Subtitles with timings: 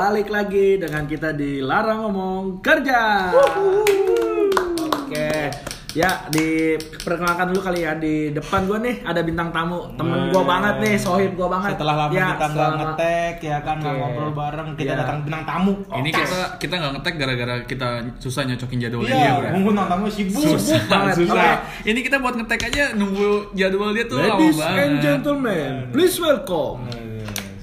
[0.00, 3.28] Balik lagi dengan kita di Larang Ngomong Kerja.
[4.96, 5.52] Oke.
[5.90, 10.46] Ya, di perkenalkan dulu kali ya di depan gua nih ada bintang tamu, temen gua
[10.46, 11.74] banget nih, sohib gua banget.
[11.74, 14.00] Setelah lama Ya, kita nggak selama- ngetek ya kan nggak Oke.
[14.00, 15.00] ngobrol bareng, kita Iya.
[15.02, 15.74] datang bintang tamu.
[15.90, 19.50] Ini kita kita nggak ngetek gara-gara kita susah nyocokin jadwalnya Iya, dia.
[19.52, 20.42] mungkin bintang tamu sibuk.
[20.56, 21.14] Sibuk banget.
[21.18, 21.34] susah.
[21.36, 21.50] Oke.
[21.84, 24.80] Ini kita buat ngetek aja nunggu jadwal dia tuh lama Ladies banget.
[24.80, 26.86] and gentlemen, please welcome.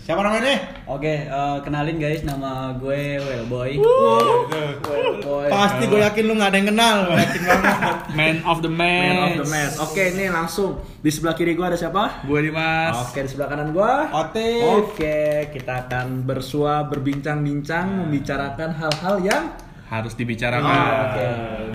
[0.08, 0.60] Siapa namanya nih?
[0.88, 3.76] Oke, eh, kenalin guys, nama gue Wellboy.
[3.76, 5.52] Wellboy.
[5.52, 7.96] Pasti gue yakin lu nggak ada yang kenal, Gua yakin banget.
[8.16, 9.20] Man of the Man match.
[9.20, 9.76] of the match.
[9.84, 12.24] Oke, ini langsung di sebelah kiri gua ada siapa?
[12.24, 12.96] Gue Dimas.
[13.04, 14.08] Oke, di sebelah kanan gua.
[14.16, 14.96] Otif.
[14.96, 19.44] Oke, kita akan bersua, berbincang-bincang, membicarakan hal-hal yang
[19.88, 20.68] Harus dibicarakan.
[21.08, 21.26] oke.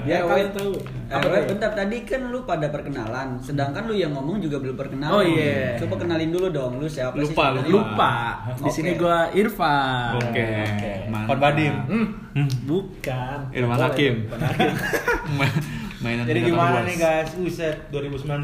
[0.02, 0.72] Biar Eh, kalian Wel- tahu.
[1.08, 5.14] Eh, Apa bentar tadi kan lu pada perkenalan, sedangkan lu yang ngomong juga belum perkenalan.
[5.14, 5.78] Oh, iya.
[5.78, 7.30] Coba kenalin dulu dong, lu siapa sih?
[7.30, 7.44] Lupa?
[7.62, 8.12] Lupa.
[8.54, 8.70] Di Oke.
[8.70, 10.18] sini gua Irfan.
[10.18, 10.44] Oke.
[10.44, 11.38] Kon Mantap.
[11.38, 11.74] Badim.
[11.86, 13.38] Hmm, bukan.
[13.50, 14.14] Irfan Boleh, Hakim.
[16.02, 17.30] Mainan Jadi gimana nih guys?
[17.38, 18.42] Uset 2019.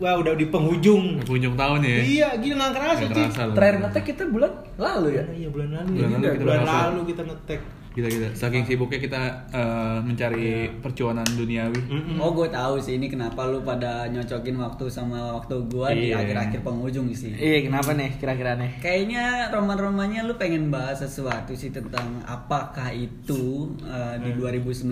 [0.00, 1.22] Wah, udah di penghujung.
[1.22, 1.96] Penghujung tahun ya.
[2.02, 3.26] Iya, gila nggak kerasa sih.
[3.54, 5.24] Terakhir ngetek kita bulan lalu ya.
[5.30, 5.88] Iya, bulan lalu.
[5.94, 7.60] Bulan lalu Iya, kita bulan udah lalu kita ngetek.
[7.92, 10.48] Kita kita saking sibuknya kita eh, mencari
[10.80, 11.76] percuanan duniawi.
[11.82, 12.16] Mm-mm.
[12.16, 16.24] Oh, gue tahu sih ini kenapa lu pada nyocokin waktu sama waktu gua di Iya.
[16.24, 17.36] akhir-akhir penghujung sih.
[17.36, 18.80] Iya, kenapa nih kira-kira nih?
[18.80, 24.88] Kayaknya roman-romannya lu pengen bahas sesuatu sih tentang apakah itu uh, di 2019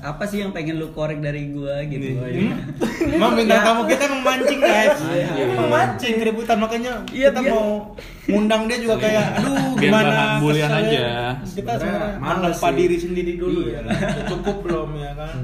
[0.00, 2.14] apa sih yang pengen lu korek dari gua gitu.
[2.14, 3.10] Hmm?
[3.10, 4.98] Emang bintang tamu kita emang mancing guys.
[5.02, 5.50] Iya.
[5.50, 7.90] Emang mancing keributan makanya Iya, kita mau
[8.30, 11.02] ngundang dia juga kayak aduh Biar gimana bahan bulian aja.
[11.42, 13.80] Kita Sebenarnya menempa diri sendiri dulu Iya.
[13.80, 13.96] ya kan.
[14.28, 15.34] Cukup belum ya kan.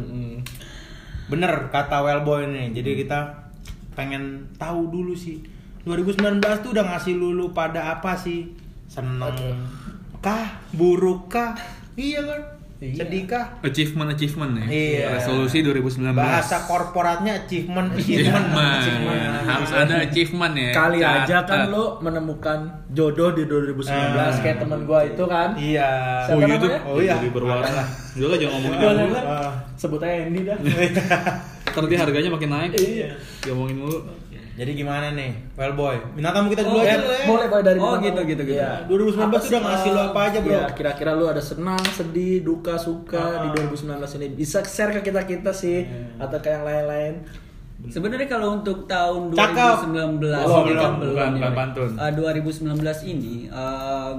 [1.27, 2.77] Bener kata Wellboy nih.
[2.77, 3.51] Jadi kita
[3.97, 5.41] pengen tahu dulu sih
[5.83, 8.53] 2019 tuh udah ngasih lulu pada apa sih?
[8.87, 9.35] Seneng
[10.21, 10.61] kah?
[10.75, 11.55] Buruk kah?
[11.95, 12.43] Iya kan?
[12.77, 13.09] Iya.
[13.09, 13.57] Sedih kah?
[13.65, 14.67] Achievement achievement ya.
[14.69, 15.07] Iya.
[15.17, 16.13] Resolusi 2019.
[16.13, 18.53] Bahasa korporatnya achievement achievement.
[18.53, 19.49] Achievement.
[19.49, 20.71] Harus ada achievement ya.
[20.77, 24.29] Kali aja kan lo menemukan jodoh di 2019 Ah.
[24.45, 25.57] kayak temen gua itu kan.
[25.57, 25.89] Iya.
[26.29, 26.81] Oh Siapa iya namanya?
[26.85, 27.15] Oh iya.
[27.17, 27.83] Jadi berwarna.
[28.17, 29.09] Udah lah jangan ngomongin.
[29.25, 29.53] Ah.
[29.81, 30.59] Sebut aja Andy dah.
[31.77, 32.73] Dia harganya makin naik.
[32.77, 33.09] Iya.
[33.45, 34.01] Diomongin mulu.
[34.57, 36.01] Jadi gimana nih, well boy?
[36.17, 37.29] Bintang tamu kita dulu Oh, aja eh, ya.
[37.29, 38.57] Boleh boleh dari Oh, gitu, gitu, gitu.
[38.57, 38.89] Iya.
[38.89, 40.49] 2019 Apa udah ngasih lu apa aja, bro?
[40.51, 43.43] Iya, kira-kira lu ada senang, sedih, duka, suka Ah.
[43.45, 44.33] di 2019 ini.
[44.33, 45.85] Bisa share ke kita-kita sih
[46.17, 47.21] atau ke yang lain-lain.
[47.87, 49.95] Sebenarnya kalau untuk tahun Cakep.
[49.95, 51.31] 2019 Oh, ini belum, kan bukan, ya.
[51.33, 51.91] bukan pantun.
[51.95, 52.77] Eh, 2019
[53.07, 53.35] ini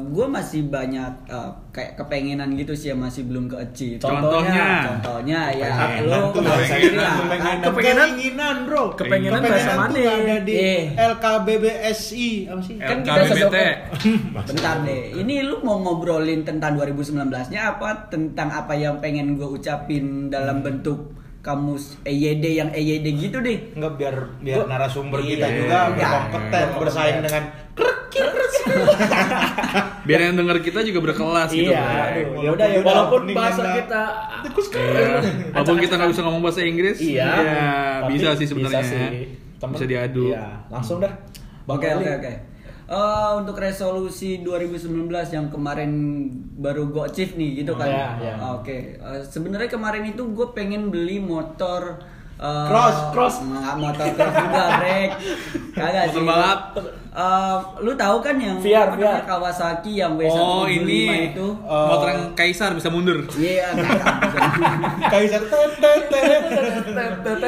[0.08, 4.00] gue masih banyak eh, kayak kepengenan gitu sih yang masih belum ke achieve.
[4.00, 4.98] Contohnya.
[4.98, 6.20] Contohnya ya Kepengenan lo
[6.64, 7.16] sendiri lah.
[7.20, 8.56] kepengenan, Kepengenan?
[8.64, 8.84] bro.
[8.94, 10.00] Kepengenan bahasa tuh mana?
[10.18, 10.82] ada di Eh.
[10.98, 12.76] LKBBSI apa sih?
[12.78, 13.54] Kan kita sosok-
[14.48, 20.28] Bentar deh, ini lu mau ngobrolin tentang 2019-nya apa tentang apa yang pengen gue ucapin
[20.28, 21.14] dalam bentuk
[21.48, 23.72] kamus EYD yang EYD gitu deh.
[23.72, 25.30] Enggak biar biar Gua- narasumber Iya.
[25.32, 25.88] kita juga Iya.
[25.88, 27.44] berkompeten bersaing dengan
[30.04, 31.72] Biar yang denger kita juga berkelas gitu.
[31.72, 32.26] Iya, aduh.
[32.34, 34.04] Walaupun ya udah ya udah walaupun bahasa kita
[34.74, 35.08] Iya.
[35.54, 37.28] Walaupun kita nggak bisa ngomong bahasa Inggris, Iya.
[37.28, 37.68] ya,
[38.04, 38.82] Tapi bisa sih sebenarnya.
[38.82, 39.24] Bisa, sih.
[39.58, 40.24] Bisa diadu.
[40.28, 41.12] Iya, langsung dah.
[41.64, 42.32] Bang Oke oke oke.
[42.88, 45.92] Eh, untuk resolusi 2019 yang kemarin
[46.56, 47.84] baru gue achieve nih gitu kan.
[47.84, 48.34] Iya, iya.
[48.56, 48.96] Oke.
[48.96, 52.00] Eh, sebenarnya kemarin itu gue pengen beli motor
[52.40, 53.36] eh, Cross, cross.
[53.44, 55.10] Nggak, motor cross juga, Brek.
[55.76, 56.24] Kagak sih.
[56.24, 56.60] balap.
[57.12, 59.20] Eh, lu tahu kan yang VR, VR.
[59.28, 61.48] Kawasaki yang W175 Oh ini itu?
[61.68, 61.92] Oh.
[61.92, 63.20] motor yang kaisar bisa mundur.
[63.36, 64.16] Iya, kagak.
[65.12, 66.24] Kaisar tet tet tet.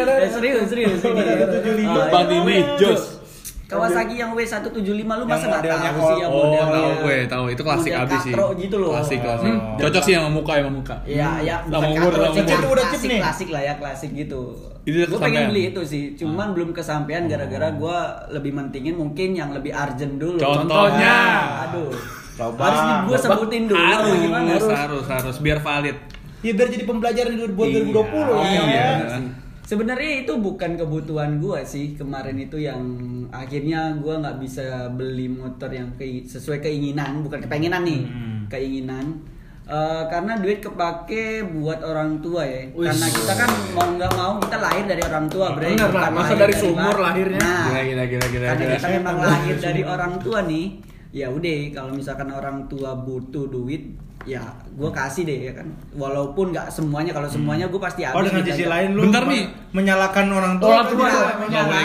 [0.04, 1.00] Eh, serius, serius.
[1.00, 1.16] ini.
[1.16, 1.88] W175.
[1.88, 2.38] Ah, Depan iya.
[2.44, 3.19] ini jos.
[3.70, 7.46] Kawasaki yang W175 lu masa nggak modelnya tahu sih yang oh, modelnya Tahu gue, tahu
[7.54, 8.34] itu klasik model abis sih.
[8.34, 8.92] katro gitu loh.
[8.98, 9.52] Klasik klasik.
[9.54, 9.78] Hmm.
[9.78, 10.96] Cocok sih yang sama muka yang sama muka.
[11.06, 12.42] Iya, ya, bukan umur, katro umur.
[12.42, 13.20] Itu udah chip klasik, nih.
[13.22, 14.42] klasik lah ya, klasik gitu.
[14.82, 17.98] Itu udah gue pengen beli itu sih, cuman belum kesampaian gara-gara gue
[18.34, 20.42] lebih mentingin mungkin yang lebih urgent dulu.
[20.42, 21.16] Contohnya.
[21.70, 21.94] Aduh.
[22.34, 22.64] Coba.
[22.66, 24.50] Harus gue sebutin dulu Harus, gimana?
[24.50, 25.94] harus, harus, harus, biar valid.
[26.40, 28.62] Ya biar jadi pembelajaran buat 2020 Iya.
[28.66, 29.20] ya.
[29.62, 32.82] Sebenarnya itu bukan kebutuhan gua sih kemarin itu yang
[33.32, 38.40] akhirnya gua nggak bisa beli motor yang ke- sesuai keinginan bukan kepengenan nih Hmm.
[38.48, 39.06] keinginan
[39.70, 41.24] Eh, karena duit kepake
[41.54, 42.90] buat orang tua ya Wih.
[42.90, 46.10] karena kita kan mau nggak mau kita lahir dari orang tua bre Bener lah, Bukan
[46.12, 47.06] masa lahir dari sumur bapak.
[47.06, 47.38] lahirnya?
[47.40, 48.74] nah, Gila, gila, gila, gila, karena gila.
[48.74, 50.66] kita memang lahir dari orang tua nih
[51.12, 53.84] ya udah kalau misalkan orang tua butuh duit
[54.24, 58.30] ya gue kasih deh ya kan walaupun nggak semuanya kalau semuanya gue pasti Oh habis
[58.30, 59.44] dengan gitu sisi lain lu Bentar nih.
[59.70, 60.70] menyalahkan orang tua.
[60.74, 61.08] Orang tua.
[61.08, 61.24] kan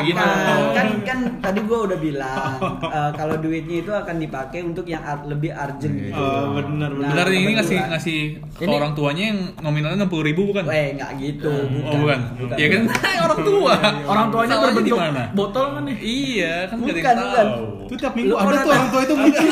[0.02, 0.16] gitu.
[0.16, 0.72] menyalahkan.
[0.72, 2.52] kan kan tadi gue udah bilang
[2.82, 6.16] eh, kalau duitnya itu akan dipakai untuk yang ar- lebih urgent gitu.
[6.16, 7.10] Oh benar Nah, benar.
[7.12, 8.18] Bentar nih, ini ngasih ngasih
[8.52, 10.64] ke Ini- orang tuanya yang nominalnya enam puluh ribu bukan?
[10.66, 11.86] Eh nggak gitu, bukan.
[11.86, 12.18] Oh bukan.
[12.56, 12.82] Ya kan
[13.24, 13.74] orang tua.
[14.04, 15.24] Orang tuanya berbentuk mana?
[15.32, 15.96] botol kan nih.
[15.98, 17.46] Iya, kan ada Bukan, bukan.
[17.84, 19.48] Itu tiap minggu ada orang tuh orang tua itu muncul.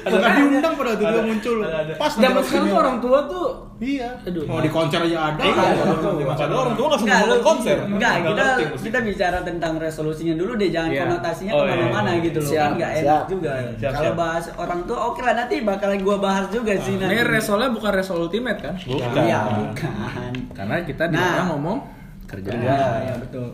[0.00, 1.56] Bukan diundang pada tuh dia muncul.
[2.00, 3.48] Pas Zaman dapat sekarang tuh orang tua tuh
[3.78, 4.08] Iya.
[4.22, 4.44] Aduh.
[4.44, 5.40] Mau di konser aja ada.
[5.40, 5.84] Iya, Ada.
[6.26, 7.76] padahal orang tua langsung Enggak, nonton lu- konser.
[7.82, 8.44] Enggak, kita
[8.76, 11.00] kita bicara tentang resolusinya dulu deh, jangan Iya.
[11.02, 12.20] konotasinya Oh, ke mana-mana iya.
[12.22, 12.50] gitu loh.
[12.50, 13.04] Siap, kan nggak siap.
[13.06, 13.50] enak juga.
[13.74, 14.16] Siap, Kalau siap.
[14.18, 17.08] bahas orang tua, oke lah nanti bakalan gua bahas juga sih nanti.
[17.10, 18.74] Ini resolnya bukan resol ultimate kan?
[18.76, 19.12] Bukan.
[19.18, 20.32] Iya, bukan.
[20.52, 21.24] Karena kita di Nah.
[21.26, 21.78] sana ngomong
[22.26, 22.50] kerja.
[22.52, 23.48] Nah, ya betul.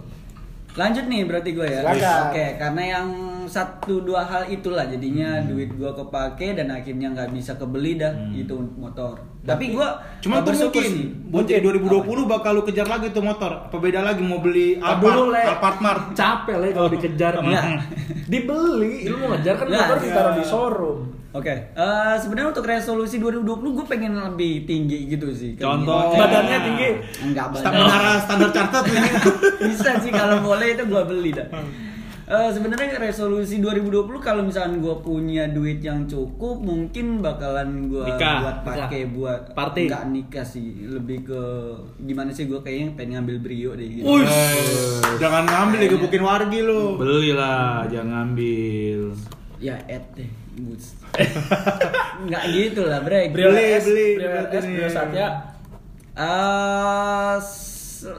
[0.75, 1.81] Lanjut nih berarti gue ya.
[2.27, 3.07] Oke, karena yang
[3.47, 5.49] satu dua hal itulah jadinya Hmm.
[5.49, 9.17] duit gua kepake dan akhirnya nggak bisa kebeli dah itu motor.
[9.43, 11.07] Tapi gua Cuma uh, tuh bersyukur mungkin sih.
[11.29, 13.53] buat 2020 bakal lu kejar lagi tuh motor.
[13.65, 16.13] Apa beda lagi mau beli Ah, Alphard.
[16.19, 17.33] Capek le kalau dikejar.
[17.37, 17.65] Enggak.
[18.31, 19.83] Dibeli, lu mau ngejar kan Enggak.
[19.87, 20.99] motor ditaruh di showroom.
[21.31, 23.45] Oke, eh, sebenarnya untuk resolusi 2020
[23.77, 25.53] gue pengen lebih tinggi gitu sih.
[25.55, 26.11] Contoh.
[26.11, 26.89] Badannya tinggi.
[27.23, 27.77] Enggak badan.
[27.77, 29.11] Menara standar chartered ini.
[29.69, 31.45] Bisa sih kalau boleh itu gue beli dah.
[32.26, 38.67] Eh, sebenarnya resolusi 2020 kalau misalkan gue punya duit yang cukup mungkin bakalan gue buat
[38.67, 39.87] pakai buat Party.
[39.87, 41.43] nggak nikah sih lebih ke
[42.02, 44.11] gimana sih gue kayaknya pengen ngambil brio deh gitu.
[44.11, 44.43] Uish,
[45.23, 46.99] jangan ngambil digebukin wargi lu.
[46.99, 49.14] Belilah, jangan ambil.
[49.62, 50.26] Ya et deh,
[50.67, 50.99] boots.
[52.26, 53.31] nggak gitu lah bre.
[53.31, 54.67] Brio Beli, S, beli, Brio berarti S,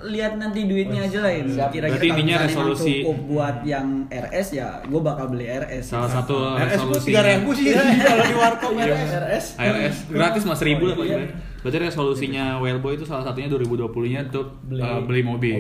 [0.06, 1.42] lihat nanti duitnya aja lah ya.
[1.44, 1.70] Siap.
[1.70, 5.86] Kira-kira Berarti kalau intinya resolusi- cukup buat yang RS ya, gue bakal beli RS.
[5.88, 9.10] Salah satu RS resolusi tiga ribu sih kalau di warkop RS.
[9.18, 9.46] RS.
[9.58, 11.18] ARS gratis mas seribu lah Oh, iya.
[11.20, 11.30] Pak.
[11.58, 14.80] Berarti resolusinya Wellboy itu salah satunya 2020-nya untuk Beli.
[14.80, 15.58] uh, beli mobil.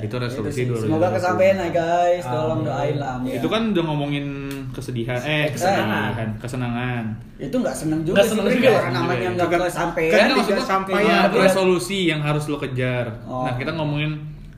[0.00, 0.82] Itu resolusi Itu sih.
[0.82, 0.88] 2020.
[0.88, 3.10] Semoga kesampaian ya guys, tolong doain lah.
[3.14, 3.36] amin.
[3.36, 4.24] Itu kan udah ngomongin
[4.70, 6.12] kesedihan, eh kesenangan.
[6.12, 7.04] kesenangan, kesenangan.
[7.38, 8.68] itu nggak seneng juga Nggak sih seneng juga.
[8.72, 10.10] orang namanya nggak Kagak- kesampaian.
[10.10, 11.18] kan Kan maksudnya sampai uh, ya.
[11.30, 13.06] resolusi yang harus lo kejar.
[13.24, 13.42] Oh.
[13.42, 14.12] Nah, kita ngomongin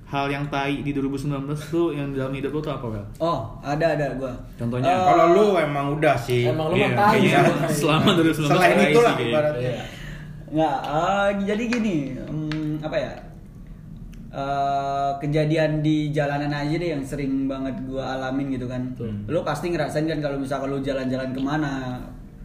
[0.07, 1.31] hal yang tai di 2019
[1.71, 3.05] tuh yang dalam hidup lo tuh apa, Wel?
[3.19, 4.33] Oh, ada ada gua.
[4.55, 4.89] Contohnya?
[4.89, 6.45] Eh, Kalau lu emang udah sih.
[6.45, 7.79] Emang lu Iya, mah kayaknya sih.
[7.81, 9.73] selama 2019 Selain tai itu lah ibaratnya.
[10.51, 13.13] Nggak, eh, jadi gini, hmm, apa ya?
[14.31, 18.95] Eh, kejadian di jalanan aja deh yang sering banget gua alamin gitu kan.
[19.27, 21.99] Lu pasti ngerasain kan kalau misalkan lu jalan-jalan ke mana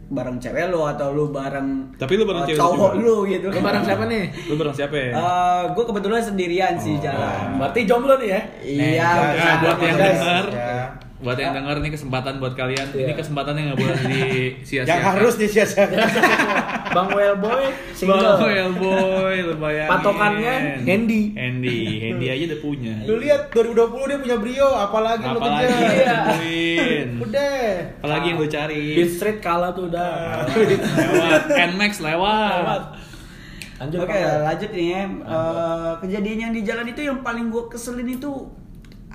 [0.06, 3.02] bareng cewek lu atau lu bareng Tapi lu bareng cewek cowok juga?
[3.02, 3.46] lu gitu.
[3.48, 4.24] Lu bareng siapa nih?
[4.44, 5.10] Lu bareng siapa ya?
[5.14, 7.54] Eh, gue kebetulan sendirian sih jalan.
[7.54, 8.40] Berarti jomblo nih ya?
[8.62, 10.10] Iya, Nah, buat yang guys.
[10.10, 10.82] dengar, Ya.
[11.16, 12.92] Buat yang dengar nih kesempatan buat kalian.
[12.92, 13.08] Iya.
[13.08, 14.88] Ini kesempatan yang nggak boleh disia-siakan.
[14.92, 15.98] Yang harus disia-siakan.
[16.96, 17.64] Bang Wellboy
[17.96, 18.20] single.
[18.20, 19.90] Bang Wellboy, lu bayangin.
[19.96, 20.54] Patokannya
[20.84, 21.22] Handy.
[21.32, 22.94] Handy, Handy aja udah punya.
[23.08, 25.88] Lu lihat 2020 dia punya Brio, apalagi lu Apalagi kejar.
[25.88, 27.08] yang temuin.
[27.24, 27.64] Udah.
[28.04, 28.84] Apalagi yang lu cari.
[28.96, 30.12] Beat Street kalah tuh udah.
[30.52, 31.42] Lewat,
[31.72, 32.60] Nmax lewat.
[32.60, 32.82] Lewat.
[33.76, 33.98] Lanjut.
[34.04, 34.40] Oke, Bang.
[34.44, 35.02] lanjut nih ya.
[35.04, 38.32] Eh, kejadian yang di jalan itu yang paling gue keselin itu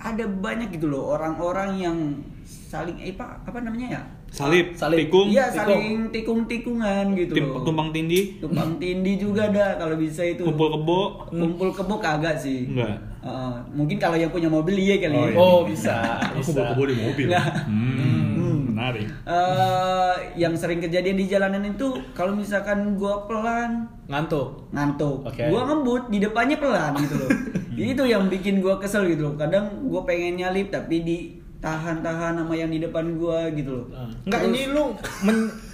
[0.04, 1.98] ada banyak gitu loh orang-orang yang
[2.44, 4.02] saling eh pak apa namanya ya?
[4.32, 4.96] Salib, Salib.
[5.04, 5.60] tikung, Iya tikung.
[5.68, 7.62] saling tikung-tikungan gitu tim, loh.
[7.62, 10.42] tumpang tindih, Tumpang tindih juga ada kalau bisa itu.
[10.42, 11.28] kumpul kebo.
[11.28, 12.64] Kumpul kebo kagak sih.
[12.66, 12.96] Enggak.
[13.22, 15.28] Eh, mungkin kalau yang punya mobil iya kali Oh, ya.
[15.28, 15.38] iya.
[15.38, 15.96] Oh, bisa.
[16.34, 17.28] Kumpul kebo di mobil.
[17.28, 17.46] Nah.
[17.68, 18.41] Hmm,
[18.72, 19.08] menarik.
[19.28, 24.72] Eh, yang sering kejadian di jalanan itu kalau misalkan gua pelan Ngantuk.
[24.72, 25.28] ngantuk.
[25.28, 25.48] Oke.
[25.52, 27.30] Gua ngebut di depannya pelan gitu loh.
[27.92, 29.36] itu yang bikin gua kesel gitu loh.
[29.36, 33.88] Kadang gua pengen nyalip tapi ditahan-tahan sama yang di depan gua gitu loh.
[33.92, 34.08] Ah.
[34.24, 34.96] Enggak ini lu
[35.28, 35.71] men-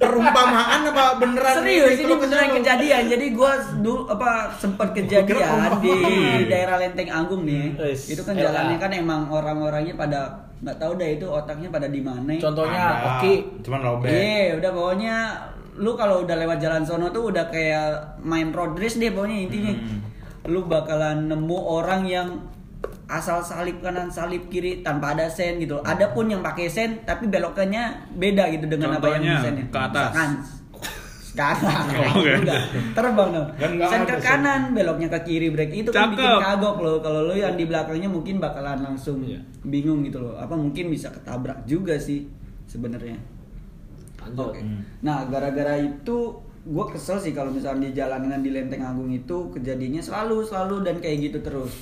[0.00, 3.02] perumpamaan apa beneran Serius itu ini beneran kejadian.
[3.12, 3.52] Jadi gua
[3.84, 6.48] dulu apa sempat kejadian di perumpamaan.
[6.48, 7.76] daerah Lenteng Agung nih.
[7.76, 8.48] Wes, Itu kan LA.
[8.48, 10.20] jalannya kan emang orang-orangnya pada
[10.60, 12.32] nggak tahu dah itu otaknya pada di mana.
[12.40, 12.82] Contohnya
[13.20, 13.34] Oki.
[13.60, 14.08] Cuman lobet.
[14.08, 15.16] Iya, udah pokoknya
[15.80, 19.72] lu kalau udah lewat jalan sono tuh udah kayak main road race deh pokoknya intinya.
[19.76, 20.00] Hmm.
[20.48, 22.28] Lu bakalan nemu orang yang
[23.10, 25.82] asal salip kanan salip kiri tanpa ada sen gitu.
[25.82, 29.64] Ada pun yang pakai sen tapi belokannya beda gitu dengan apa yang Contohnya, di sennya.
[29.66, 30.08] ke atas.
[30.08, 30.30] Misalkan
[31.22, 32.58] sekarang Oh, enggak
[32.90, 34.22] terbang dong Kan sen ke sen.
[34.24, 36.42] kanan beloknya ke kiri break itu kan bikin Cakep.
[36.42, 39.38] kagok loh kalau lo yang di belakangnya mungkin bakalan langsung Iya.
[39.62, 42.26] bingung gitu loh apa mungkin bisa ketabrak juga sih
[42.66, 43.14] sebenarnya.
[44.32, 44.60] Oke.
[45.00, 46.16] Nah, gara-gara itu
[46.60, 50.96] gue kesel sih kalau misalnya di jalanan di Lenteng Agung itu kejadiannya selalu selalu dan
[50.98, 51.72] kayak gitu terus.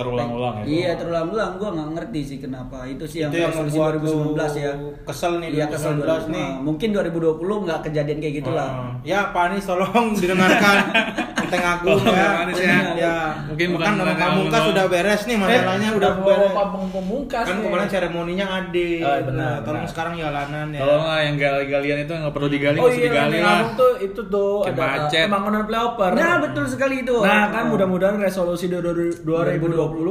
[0.00, 0.64] Terulang-ulang ya.
[0.64, 4.64] Iya terulang-ulang gue nggak ngerti sih kenapa itu sih yang Itu yang resolusi membuat 2019
[4.64, 4.72] ya.
[5.04, 6.46] kesel nih, Iya kesel 2019 nih.
[6.48, 8.68] Nah, mungkin 2020 nggak kejadian kayak gitulah.
[8.70, 8.90] Oh.
[9.04, 10.76] Ya Pak Anies tolong didengarkan
[11.50, 12.14] Enteng Agung Oh, ya.
[12.14, 12.78] Pak Anies ya.
[12.94, 13.16] ya.
[13.44, 16.52] Mungkin bukan kan nama Enteng Pamungkas Agung sudah beres nih masalahnya udah bawa beres.
[16.52, 18.90] pabung pemungkas Kan kemarin seremoninya ade.
[18.96, 20.80] Oh, iya, benar, Nah, Tolong sekarang jalanan ya.
[20.80, 23.74] Tolong lah yang gali-galian itu nggak perlu digali Oh iya, digali yang lah.
[23.74, 25.24] tuh itu tuh ada macet.
[25.26, 26.10] pembangunan flyover.
[26.12, 27.16] Nah betul sekali itu.
[27.18, 27.68] Nah kan Oh.
[27.72, 29.26] mudah-mudahan resolusi 2020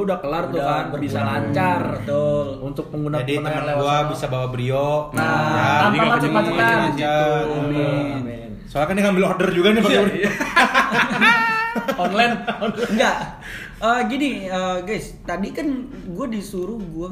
[0.02, 2.44] udah kelar tuh Udah kan, bisa lancar Betul.
[2.62, 5.08] untuk pengguna Jadi teman lewat gua bisa bawa brio.
[5.10, 6.56] Nah, Ya, tanpa macet-macetan.
[6.56, 6.78] macet-macet.
[6.90, 7.44] macet.
[7.50, 8.12] Amin.
[8.14, 8.48] Amin.
[8.64, 9.98] Soalnya kan dia ngambil order juga nih pakai
[11.96, 12.34] Online.
[12.88, 13.16] Enggak.
[13.78, 15.66] Eh, gini eh, guys, tadi kan
[16.06, 17.10] gue disuruh gue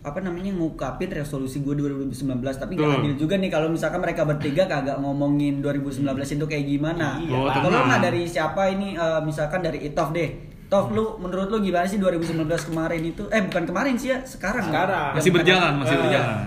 [0.00, 2.16] apa namanya ngungkapin resolusi gue 2019
[2.56, 2.98] tapi nggak Tuh.
[2.98, 6.00] adil juga nih kalau misalkan mereka bertiga kagak ngomongin 2019
[6.34, 7.20] itu kayak gimana.
[7.20, 7.36] Iya.
[7.36, 10.30] Oh, Kalau nggak dari siapa ini eh, misalkan dari Itof deh.
[10.66, 12.32] Tof lu menurut lu gimana sih 2019
[12.64, 13.26] kemarin itu?
[13.28, 14.64] Eh bukan kemarin sih ya, sekarang.
[14.64, 15.12] Sekarang.
[15.12, 16.00] Masih berjalan, masih Eh.
[16.00, 16.46] berjalan.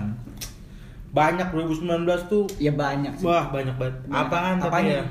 [1.13, 1.85] banyak 2019
[2.25, 2.49] tuh.
[2.57, 3.21] Ya banyak sih.
[3.21, 3.95] Wah, banyak banget.
[4.03, 4.17] Banyak.
[4.17, 4.93] Apaan tapi Apanya?
[4.97, 5.03] ya?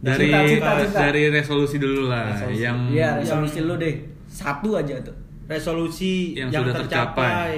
[0.00, 0.98] Dari Cinta, cinta, cinta.
[1.04, 2.56] dari resolusi dulu lah Resolusi.
[2.58, 3.94] yang Iya, resolusi lu deh.
[4.26, 5.12] Satu aja tuh.
[5.44, 7.52] resolusi Yang yang, sudah tercapai.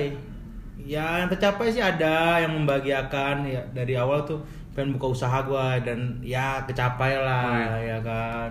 [0.82, 4.40] Ya, yang tercapai sih ada yang membahagiakan ya dari awal tuh
[4.72, 8.48] pengen buka usaha gua dan ya kecapai lah Oh, ya kan.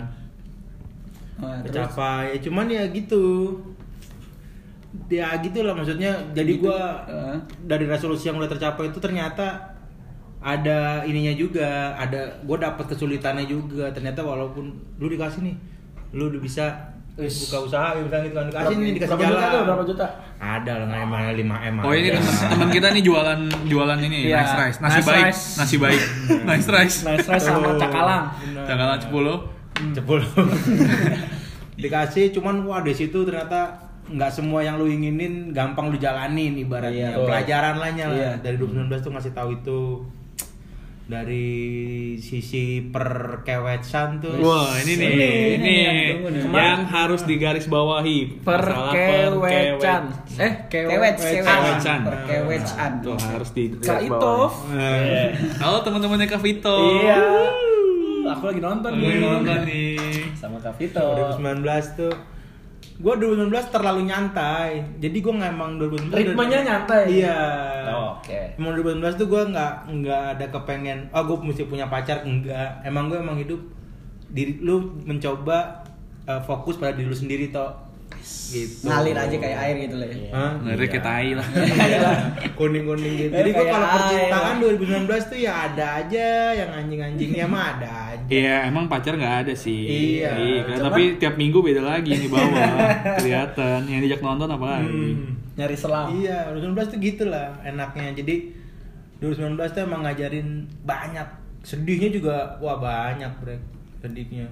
[1.36, 2.38] Nah, terus Kecapai.
[2.38, 3.58] Cuman ya gitu.
[5.08, 6.62] Ya gitu lah maksudnya jadi Gitu.
[6.62, 7.36] gua Eh.
[7.62, 9.71] dari resolusi yang udah tercapai itu ternyata
[10.42, 13.88] ada ininya juga, ada gua dapat kesulitannya juga.
[13.88, 15.54] Ternyata walaupun lu dikasih nih,
[16.12, 16.66] lu udah bisa
[17.12, 17.44] Wis.
[17.44, 19.36] buka usaha gitu kan gitu kan dikasih nih dikasih berapa jalan.
[19.38, 19.62] juta tuh?
[19.62, 20.06] Berapa juta?
[20.38, 21.74] Ada lah emang 5 M.
[21.78, 24.36] Oh ini teman-teman kita nih jualan jualan ini Iya.
[24.40, 25.42] nice rice, nasi Nice baik, rice.
[25.54, 26.00] nasi baik,
[26.42, 26.96] nice rice.
[27.04, 28.24] Nice rice sama cakalang.
[28.64, 29.92] Cakalang 10.
[29.92, 30.20] Cepul.
[31.74, 37.12] dikasih cuman wah di situ ternyata nggak semua yang lu inginin gampang lu jalanin ibaratnya
[37.12, 38.32] Iya, pelajaran lainnya lah Iya.
[38.38, 39.78] dari 2019 tuh ngasih tahu itu
[41.02, 41.50] dari
[42.16, 45.76] sisi perkewecan tuh Wah ini nih, Ini, ini
[46.14, 46.42] tunggu nih.
[46.48, 50.02] yang harus digaris bawahi Perkewecan.
[50.38, 51.18] Eh, Kewet.
[51.18, 52.00] Kewecan.
[52.02, 52.90] Perkewecan.
[53.02, 54.00] Tuh harus di Kak.
[54.72, 55.28] Eh,
[55.58, 56.78] Halo teman-temannya Kak Vito.
[56.98, 57.20] Iya.
[58.32, 59.18] Aku lagi nonton Lagi nih.
[59.20, 59.98] nonton nih.
[60.32, 61.02] Sama Kak Vito.
[61.36, 61.66] 2019
[61.98, 62.14] tuh
[63.02, 67.02] gue 2019 terlalu nyantai jadi gue nggak emang 2019 Ritmenya nyantai.
[67.10, 67.40] iya
[67.92, 68.56] Oh, Oke.
[68.56, 72.80] Emang 2019 tuh gue nggak nggak ada kepengen, oh gue mesti punya pacar enggak.
[72.86, 73.60] Emang gue emang hidup
[74.32, 75.84] diri lu mencoba
[76.24, 77.68] uh, fokus pada diri lu sendiri toh.
[78.22, 78.84] Gitu.
[78.84, 80.30] Ngalir aja kayak air gitu lah ya.
[80.30, 80.52] Hah?
[80.62, 81.46] Ngeri kayak tai lah.
[82.54, 83.32] Kuning-kuning gitu.
[83.32, 88.26] Jadi kayak kalau percintaan 2019 tuh ya ada aja yang anjing-anjingnya mah ada aja.
[88.30, 89.82] Iya, emang pacar nggak ada sih.
[90.22, 90.30] Iya,
[90.64, 90.76] kan?
[90.78, 92.70] cuman- tapi tiap minggu beda lagi di bawah.
[93.18, 93.80] Kelihatan.
[93.88, 94.88] Yang diajak nonton apa lagi?
[94.88, 95.30] Hmm.
[95.52, 96.06] Nyari selam.
[96.16, 98.14] Iya, 2019 tuh gitulah enaknya.
[98.14, 98.34] Jadi
[99.20, 100.48] 2019 tuh emang ngajarin
[100.82, 101.28] banyak.
[101.62, 103.60] Sedihnya juga wah banyak, Brek.
[104.00, 104.48] Sedihnya.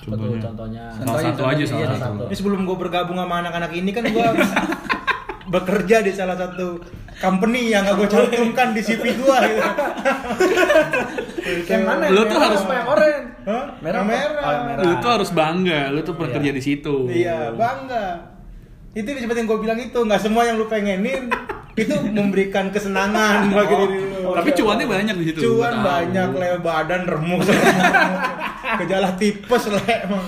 [0.00, 0.84] Apa tuh contohnya?
[0.96, 2.22] Salah satu aja, salah satu.
[2.24, 4.26] Ini sebelum gue bergabung sama anak-anak ini kan gue
[5.52, 6.78] bekerja di salah satu
[7.18, 9.62] company yang gak gue cantumkan di CV gue gitu.
[11.66, 12.04] Yang mana?
[12.06, 12.66] Lu Yang tuh merah harus-?
[12.66, 12.96] Merah
[13.82, 14.04] Yang apa?
[14.06, 14.40] merah.
[14.40, 14.82] Oh, merah.
[14.82, 16.36] Lu tuh harus bangga, lu tuh pernah Iya.
[16.38, 16.94] kerja di situ.
[17.08, 18.06] Iya, bangga.
[18.90, 21.30] Itu seperti yang gue bilang itu, nggak semua yang lu pengenin
[21.72, 24.30] itu memberikan kesenangan bagi diri lu.
[24.30, 25.38] Tapi cuannya banyak di situ.
[25.44, 27.42] Cuan banyak, le badan remuk.
[28.78, 30.26] Gejala tipes le emang.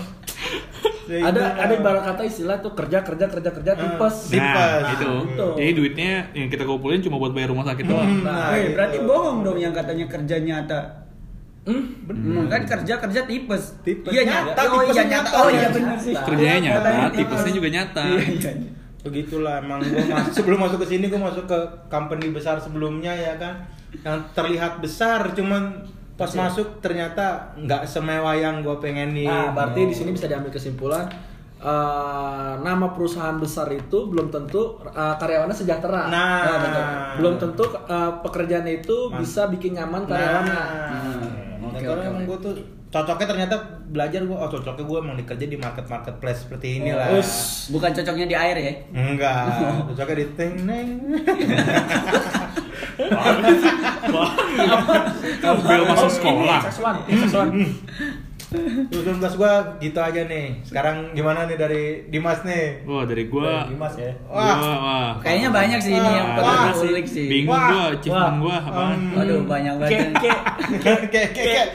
[1.04, 1.61] Ya, Ada itu.
[1.61, 4.16] ada ibarat kata istilah tuh kerja kerja kerja kerja tipes.
[4.28, 4.38] Tipes.
[4.40, 5.12] Nah, itu.
[5.28, 5.46] Gitu.
[5.56, 8.06] Jadi duitnya yang kita kumpulin cuma buat bayar rumah sakit doang.
[8.08, 8.22] Hmm.
[8.22, 8.72] Nah, Nah, gitu.
[8.72, 10.80] berarti bohong dong yang katanya kerja nyata.
[11.62, 11.82] Hmm?
[12.02, 13.78] Hmm, kan kerja kerja tipes.
[13.82, 14.11] Tipes.
[14.11, 14.62] Iya Nyata, nyata.
[14.64, 15.22] Oh iya tipesnya nyata.
[15.22, 15.38] nyata.
[15.38, 16.14] Oh iya benar sih.
[16.16, 18.02] Kerjanya nyata, tipesnya juga nyata.
[18.08, 18.52] Iya, iya.
[19.02, 21.58] Begitulah emang gue masuk sebelum masuk ke sini gue masuk ke
[21.88, 23.66] company besar sebelumnya ya kan
[23.99, 25.82] yang terlihat besar cuman
[26.22, 26.38] pas Iya.
[26.40, 27.24] masuk ternyata
[27.56, 29.26] nggak semewah yang gue pengenin.
[29.26, 31.10] Nah, berarti di sini bisa diambil kesimpulan
[31.60, 36.06] eh, nama perusahaan besar itu belum tentu eh, karyawannya sejahtera.
[36.06, 36.42] Nah.
[36.58, 36.84] Betul.
[37.12, 40.54] belum tentu eh, pekerjaan itu Man- bisa bikin nyaman karyawannya.
[40.54, 42.54] Nah, oke, karena emang gue tuh
[42.92, 43.56] cocoknya ternyata
[43.88, 47.08] belajar gue, oh cocoknya gue emang dikerja di market marketplace seperti ini lah.
[47.16, 47.64] Us.
[47.72, 48.72] Bukan cocoknya di air ya.
[48.92, 49.49] Enggak,
[49.88, 51.00] cocoknya di ting neng.
[55.88, 56.61] Masuk sekolah.
[56.68, 57.49] Seksual, seksual.
[58.52, 58.92] 2019
[59.35, 60.61] gua gitu aja nih.
[60.62, 62.85] Sekarang gimana nih dari Dimas nih?
[62.85, 64.12] Wah dari gua, Dari Dimas ya.
[64.25, 67.26] gua, wah, Kayaknya banyak sih ini yang Wah, perlu wah, diulik sih.
[67.26, 68.42] bingung Wah, gua, achievement wah.
[68.42, 68.99] gua apaan?
[68.99, 69.16] Hmm.
[69.16, 70.12] Waduh, banyak banget.
[71.12, 71.66] Kayak kayak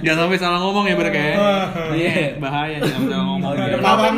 [0.00, 1.26] Jangan sampai salah ngomong ya berke.
[1.36, 1.66] Wah.
[1.92, 3.50] Iya, bahaya jangan sampai salah ngomong.
[3.50, 3.76] Oke.
[3.78, 4.14] Paham.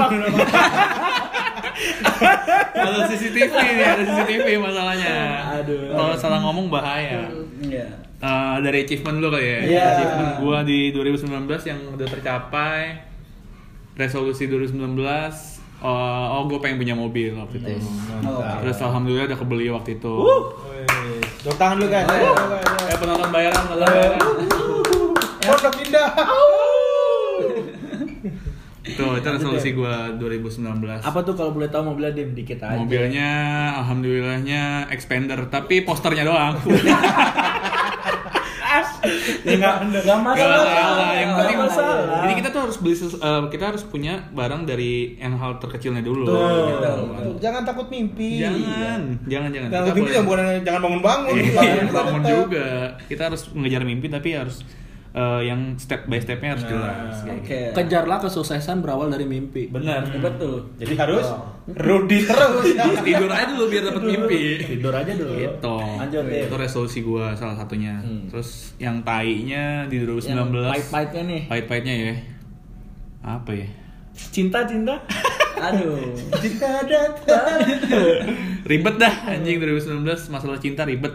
[2.72, 5.14] Ada CCTV nih, ada CCTV masalahnya.
[5.60, 5.92] Aduh.
[5.92, 7.28] Kalau salah ngomong bahaya.
[7.60, 7.86] Iya.
[8.22, 9.60] Eh, dari achievement lu kali ya.
[9.66, 9.86] Iya.
[9.98, 12.82] Achievement gua di 2019 yang udah tercapai.
[13.98, 14.78] Resolusi 2019
[15.82, 17.82] eh, oh gue pengen punya mobil waktu itu.
[18.22, 18.38] Oh.
[18.62, 20.14] Terus alhamdulillah udah kebeli waktu itu.
[20.22, 22.06] Wih, Tepuk tangan dulu guys.
[22.06, 22.86] Ayo, ayo, ayo.
[22.86, 24.20] Eh penonton bayaran, penonton bayaran.
[25.42, 26.10] Pondok Indah.
[28.82, 30.62] Itu itu resolusi gua 2019.
[31.02, 32.78] apa tuh kalau boleh tahu mobilnya dim dikit aja.
[32.78, 33.30] Mobilnya
[33.82, 36.54] alhamdulillahnya expander tapi posternya doang.
[39.42, 40.62] Ya nggak nggak Gak masalah.
[40.62, 41.96] masalah, yang penting masalah.
[42.22, 46.24] Jadi kita tuh harus beli eh, kita harus punya barang dari yang hal terkecilnya dulu.
[46.24, 46.60] Betul.
[46.68, 46.90] Gitu.
[47.22, 48.40] Tuh, Jangan takut mimpi.
[48.40, 49.68] Jangan, jangan, jangan.
[49.68, 51.34] Jangan Kita takut mimpi boleh- jangan bukan jangan bangun-bangun.
[51.34, 52.66] Iya, bangun juga.
[53.04, 54.56] Kita harus mengejar mimpi tapi harus
[55.12, 57.16] eh, yang step by stepnya harus Nah, jelas.
[57.18, 57.60] kayak Oke.
[57.74, 59.68] Kejarlah kesuksesan berawal dari mimpi.
[59.68, 60.08] Benar.
[60.10, 60.72] Betul.
[60.76, 61.26] Jadi harus
[61.64, 62.64] Rudi terus.
[62.66, 62.88] gitu.
[63.02, 64.40] Tidur aja dulu biar dapat mimpi.
[64.58, 65.32] Tidur aja dulu.
[65.36, 65.76] Gitu.
[65.94, 66.24] Lanjut.
[66.26, 68.00] Itu resolusi gua salah satunya.
[68.00, 68.26] Hmm.
[68.26, 70.72] Terus yang tai-nya di Yang 2019.
[70.72, 71.42] pahit-pahitnya nih.
[71.46, 72.14] Pahit-pahitnya ya.
[73.22, 73.68] Apa ya?
[74.12, 74.96] Cinta cinta.
[75.62, 75.94] Aduh.
[76.42, 77.62] Jika datang.
[78.62, 81.14] Ribet dah anjing 2019 masalah cinta ribet.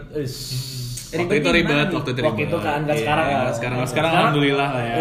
[1.08, 3.38] Waktu Ribet itu ribet, waktu itu Waktu itu kan, nggak Iya, sekarang ya.
[3.40, 4.96] nggak sekarang, sekarang alhamdulillah lah ya.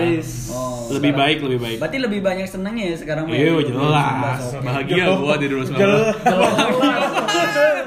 [0.56, 0.88] Oh.
[0.96, 1.78] Lebih baik, lebih baik.
[1.84, 3.36] Berarti lebih banyak senangnya ya sekarang Mel?
[3.36, 5.76] Iya jelas, bahagia gua di 2019.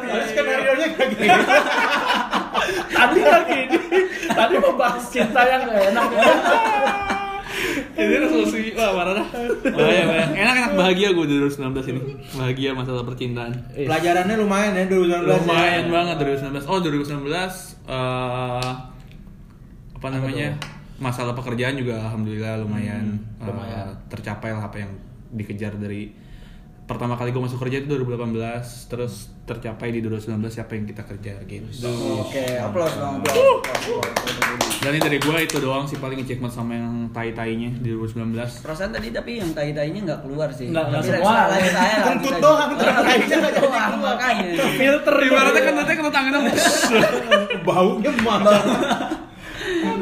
[0.04, 1.28] Harus skenario nya kayak gini.
[2.92, 3.78] Tadi lagi ini.
[4.28, 6.08] Tadi mau bahas cinta yang gak enak.
[8.00, 9.26] Ini resolusi, wah parah dah.
[9.76, 10.26] Bahaya, bahaya.
[10.32, 12.00] Enak-enak bahagia gua di 2019 ini.
[12.32, 13.52] Bahagia masalah percintaan.
[13.76, 15.28] Pelajarannya lumayan ya 2019.
[15.44, 15.92] Lumayan ya.
[15.92, 16.64] banget 2019.
[16.64, 17.28] Oh 2019
[17.92, 18.70] eh
[20.00, 20.48] apa namanya?
[21.00, 23.88] Masalah pekerjaan juga alhamdulillah lumayan, eh, lumayan.
[24.12, 24.92] tercapai lah apa yang
[25.32, 26.12] dikejar dari
[26.90, 28.34] pertama kali gue masuk kerja itu 2018
[28.90, 31.86] terus tercapai di 2019 siapa yang kita kejar gitu.
[32.18, 33.22] Oke, aplaus dong.
[33.22, 33.62] aplaus.
[34.80, 38.64] Dan ini dari gue itu doang sih paling achievement sama yang tai-tainya di 2019.
[38.64, 40.66] Perasaan tadi tapi yang tai-tainya nggak keluar sih.
[40.66, 41.30] Nggak- nggak semua.
[41.46, 42.42] aja, lanjut Kentut aja.
[42.42, 43.88] doang, tai-tainya nggak keluar.
[43.94, 44.46] makanya.
[44.74, 46.52] Filter Ibaratnya kan nanti kena tangannya
[47.62, 48.40] Baunya mah.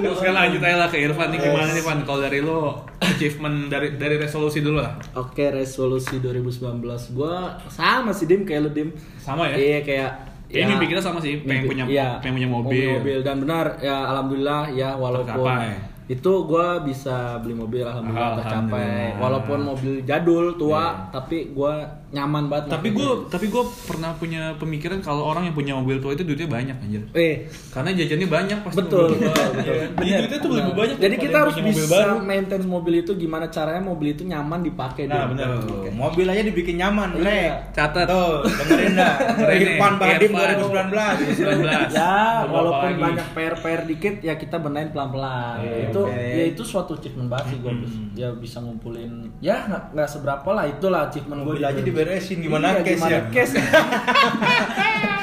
[0.01, 2.61] Terus sekarang lanjut aja lah ke Irfan nih gimana nih Van kalau dari lo
[2.99, 4.95] achievement dari dari resolusi dulu lah.
[5.15, 6.79] Oke, resolusi 2019
[7.13, 7.35] gua
[7.67, 8.89] sama sih Dim kayak lu Dim.
[9.17, 9.55] Sama ya?
[9.55, 10.11] Iya kayak
[10.49, 12.89] Kayaknya mimpi kita sama sih, pengen mimpi- punya iya, pengen punya mobil.
[12.97, 15.77] mobil dan benar ya alhamdulillah ya walaupun Tercapai.
[16.09, 18.57] itu gua bisa beli mobil alhamdulillah, tercapai.
[18.81, 19.21] Alhamdulillah.
[19.21, 21.13] Walaupun mobil jadul tua Iya.
[21.13, 22.73] tapi gua nyaman banget.
[22.73, 26.49] Tapi gue tapi gue pernah punya pemikiran kalau orang yang punya mobil tua itu duitnya
[26.49, 27.03] banyak anjir.
[27.13, 28.79] eh Karena jajannya banyak pasti.
[28.81, 29.29] Betul, mobil tua.
[29.29, 29.75] betul, betul.
[29.75, 29.85] Iya.
[29.93, 30.97] Jadi duitnya tuh lebih banyak.
[30.97, 32.13] Jadi kita harus bisa baru.
[32.21, 35.49] maintain mobil itu gimana caranya mobil itu nyaman dipakai Nah, benar.
[35.61, 35.89] Oke.
[35.91, 37.25] Mobil aja dibikin nyaman, Iya.
[37.25, 37.51] Rek.
[37.73, 38.07] Catat.
[38.09, 39.13] Tuh, dengerin dah.
[39.51, 40.57] Irfan Badim Irfan.
[40.65, 41.39] 2019.
[41.45, 41.93] 19.
[41.93, 45.61] Ya, Mau walaupun banyak PR-PR dikit ya kita benahin pelan-pelan.
[45.61, 47.73] Iya, itu ya itu suatu achievement banget sih gue
[48.15, 52.81] ya bisa ngumpulin ya nggak nggak seberapa lah itulah achievement gue aja diberesin gimana Iya,
[52.81, 53.21] case gimana ya?
[53.29, 53.59] case.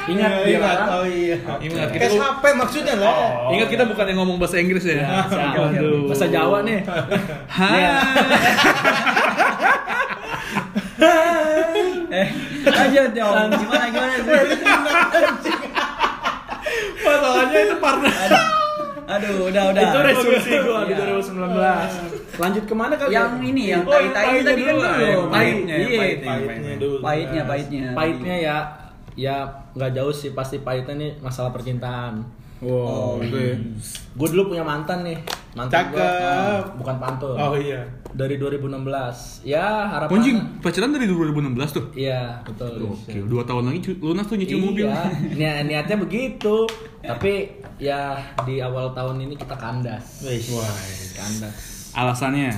[0.06, 0.78] Ingat Iya, biar ingat.
[0.78, 1.38] orang- Oh iya.
[1.58, 3.16] Ingat kita Case HP maksudnya lah.
[3.50, 5.02] Ingat kita bukan yang ngomong bahasa Inggris ya.
[5.02, 5.54] Ya, siap.
[5.58, 6.06] Waduh.
[6.06, 6.80] bahasa Jawa nih.
[7.58, 7.82] Hai.
[12.08, 12.28] Eh,
[12.64, 13.36] lanjut dong.
[13.52, 14.16] Gimana gimana?
[16.98, 18.12] Masalahnya itu partner.
[19.08, 19.82] Aduh, udah udah.
[19.84, 21.06] itu resolusi gue di Iya.
[21.22, 21.92] 2019.
[22.36, 23.12] Lanjut ke mana kali?
[23.12, 25.00] Yang ini yang Oh, tai-tai tadi kan dulu belum.
[25.06, 25.88] yang pahitnya, Iya.
[25.96, 26.32] pahitnya.
[26.42, 26.96] Pahitnya dulu.
[27.00, 27.42] Pahitnya,
[27.94, 28.36] pahitnya.
[28.38, 28.58] ya
[29.16, 29.36] ya
[29.72, 32.20] nggak jauh sih pasti pahitnya nih masalah percintaan.
[32.58, 33.56] Oh, gitu ya.
[34.14, 35.20] Gue dulu punya mantan nih.
[35.54, 36.24] Mantan gua, Cakep.
[36.26, 37.36] ah, bukan pantun.
[37.36, 37.84] Oh iya.
[38.10, 39.44] Dari 2016.
[39.44, 41.86] Ya, harapan Anjing, pacaran dari 2016 tuh.
[41.94, 42.92] Iya, betul.
[42.92, 44.88] Oke, dua tahun lagi lunas tuh nyicil Iya, mobil.
[45.36, 46.64] Niat, niatnya begitu.
[47.02, 50.24] Tapi ya di awal tahun ini kita kandas.
[50.24, 50.40] Wih.
[51.14, 51.92] Kandas.
[51.92, 52.52] Alasannya?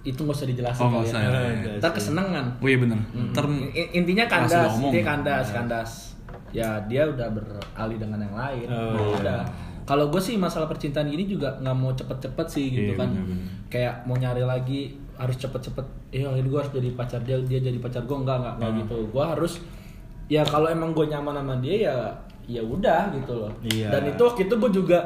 [0.00, 1.28] Itu nggak usah dijelasin Oh, kali nggak usah, ya.
[1.28, 1.72] ya, ya.
[1.78, 2.44] Ntar kesenengan.
[2.56, 3.00] Oh iya benar.
[3.30, 5.90] Ntar I- Intinya kandas, intinya kandas, kandas.
[6.50, 8.66] Ya dia udah beralih dengan yang lain.
[8.66, 9.44] Oh, udah.
[9.82, 13.08] Kalau gue sih masalah percintaan ini juga nggak mau cepet-cepet sih gitu Iya, kan.
[13.10, 13.46] bener-bener.
[13.66, 14.80] Kayak mau nyari lagi
[15.14, 15.84] harus cepet-cepet.
[16.10, 18.96] Eh ini gue harus jadi pacar dia, dia jadi pacar gue enggak enggak enggak gitu.
[19.10, 19.52] Gue harus
[20.26, 21.96] ya kalau emang gue nyaman sama dia ya
[22.50, 23.52] ya udah gitu loh.
[23.62, 23.94] Iya.
[23.94, 24.98] Dan itu waktu itu gue juga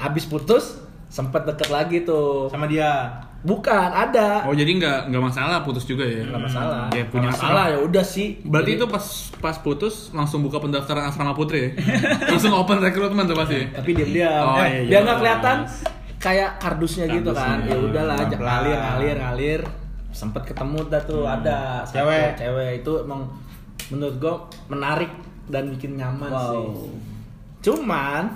[0.00, 0.80] habis putus
[1.12, 2.48] sempet deket lagi tuh.
[2.48, 3.20] Sama dia.
[3.44, 4.48] Bukan, ada.
[4.48, 6.24] Oh jadi nggak nggak masalah putus juga ya?
[6.24, 6.88] Nggak masalah.
[6.96, 7.72] Ya punya masalah asrama.
[7.76, 8.40] ya udah sih.
[8.40, 9.04] Berarti Jadi- itu pas
[9.36, 11.70] pas putus langsung buka pendaftaran asrama putri ya?
[12.32, 13.68] langsung open rekrutmen tuh pasti.
[13.68, 14.42] tapi diam-diam.
[14.48, 15.04] Oh, eh, iya, biar iya.
[15.04, 15.56] nggak kelihatan
[16.16, 17.60] kayak kardusnya gitu kan.
[17.60, 17.68] Kardusnya.
[17.68, 19.60] Ya udahlah, ajak ngalir, ngalir, ngalir.
[20.08, 22.28] Sempet ketemu dah tuh ada satu Cewek.
[22.40, 23.28] cewek itu emang
[23.92, 24.34] menurut gua
[24.72, 25.12] menarik
[25.46, 26.40] dan bikin nyaman Wow.
[26.42, 26.64] sih.
[27.62, 28.28] Cuman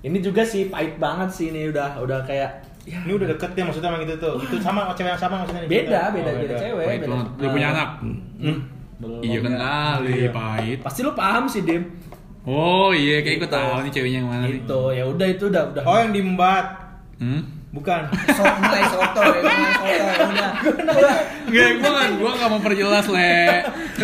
[0.00, 2.50] ini juga sih pahit banget sih ini udah udah kayak
[2.82, 4.34] ya Ini udah deket ya maksudnya emang gitu tuh.
[4.40, 5.70] Itu sama cewek yang sama maksudnya nih?
[5.70, 7.08] beda Oh, beda beda cewek Pahit beda.
[7.10, 7.26] banget.
[7.36, 7.90] Dia punya anak.
[8.38, 8.58] Hmm.
[8.98, 9.62] belum Iya kan ada.
[9.94, 10.30] kali Iya.
[10.32, 10.78] pahit.
[10.80, 11.82] Pasti lu paham sih Dim.
[12.42, 13.54] Oh iya kayak gue Gitu.
[13.54, 14.44] tahu nih ceweknya yang mana.
[14.46, 15.82] Itu ya udah itu udah udah.
[15.84, 16.66] Oh yang diembat.
[17.18, 17.42] Hmm?
[17.68, 18.02] Bukan.
[18.32, 20.50] So, mulai soto ya, mulai soto ya, udah.
[21.48, 23.40] Enggak, gue gak, gua gak mau perjelas, Le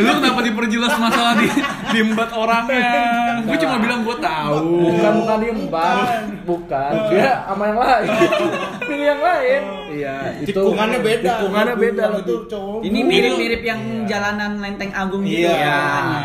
[0.01, 1.49] Lu kenapa diperjelas masalah di,
[1.97, 2.93] diembat orangnya?
[3.41, 6.09] Gue cuma bilang gue tahu Bukan bukan mbak,
[6.45, 6.93] bukan.
[7.09, 8.09] Dia sama yang lain.
[8.87, 9.63] Pilih yang lain.
[9.91, 10.53] Iya, itu.
[10.53, 11.33] Tikungannya beda.
[11.35, 12.79] Tikungannya beda loh itu cowok.
[12.83, 15.55] Ini mirip-mirip yang jalanan Lenteng Agung gitu Iya.
[15.55, 15.81] ya.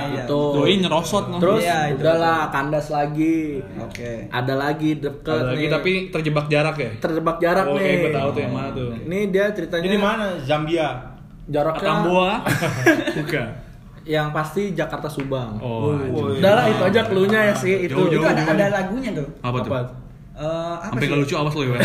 [0.09, 0.41] Ya, itu.
[0.53, 1.25] Doi nyerosot.
[1.37, 2.01] Terus Iya, itu.
[2.01, 3.63] udahlah kandas lagi.
[3.79, 4.27] Oke.
[4.27, 5.71] Ada lagi deket Ada lagi nih.
[5.71, 6.89] tapi terjebak jarak ya?
[6.99, 7.81] terjebak jarak Oh, nih.
[7.81, 8.89] kayak gue tahu tuh yang mana tuh.
[8.99, 9.85] Ini dia ceritanya.
[9.85, 10.25] Ini mana?
[10.41, 10.87] Zambia.
[11.45, 12.33] Jaraknya Tamboa?
[13.17, 13.47] Bukan.
[14.01, 15.61] yang pasti Jakarta Subang.
[15.61, 16.41] Oh, anjing.
[16.41, 17.93] Udahlah itu aja cluenya ya sih itu.
[17.93, 18.17] Jauh-jauh.
[18.17, 19.27] Itu ada, ada lagunya tuh.
[19.39, 19.69] Apa tuh?
[19.69, 19.79] Apa?
[20.39, 21.11] Eh, apa Sampai sih?
[21.11, 21.75] gak lucu awas lo ya.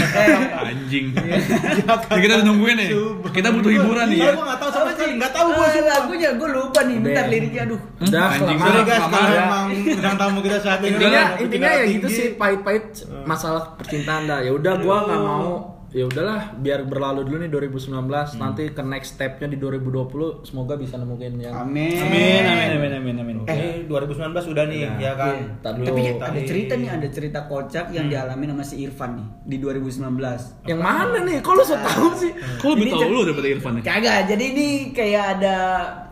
[0.62, 1.06] Anjing.
[2.14, 2.90] Ini kita udah nungguin nih.
[3.34, 4.22] Kita butuh hiburan nih ya.
[4.22, 5.12] Soalnya gue nggak tahu sama sekali.
[5.18, 7.80] Nggak tahu gue Eh, lagunya gue lupa nih, bentar liriknya aduh.
[7.98, 8.58] Udah, Anjing.
[8.62, 9.42] Sorry guys, kalau ya.
[9.42, 9.66] emang
[10.14, 10.94] tamu kita saat ini
[11.42, 12.84] intinya ya gitu sih pahit-pahit
[13.26, 17.86] masalah percintaan dah ya udah gua nggak mau ya udahlah biar berlalu dulu nih 2019
[18.34, 21.94] nanti ke next stepnya di 2020 semoga bisa nemuin yang Amin.
[21.96, 23.36] Amin, amin, amin, amin, amin.
[23.46, 24.98] Eh, 2019 udah nih, Udah.
[24.98, 25.34] ya kan?
[25.38, 25.86] Iya, dulu.
[25.86, 29.56] Tapi Tadi- ada cerita nih, ada cerita kocak yang dialami sama si Irfan nih di
[29.56, 30.58] 2019.
[30.66, 33.82] yang mana nih kok lu so tau sih Kok lebih cer- lu daripada Irfan nih?
[33.84, 35.56] Kagak, jadi ini kayak ada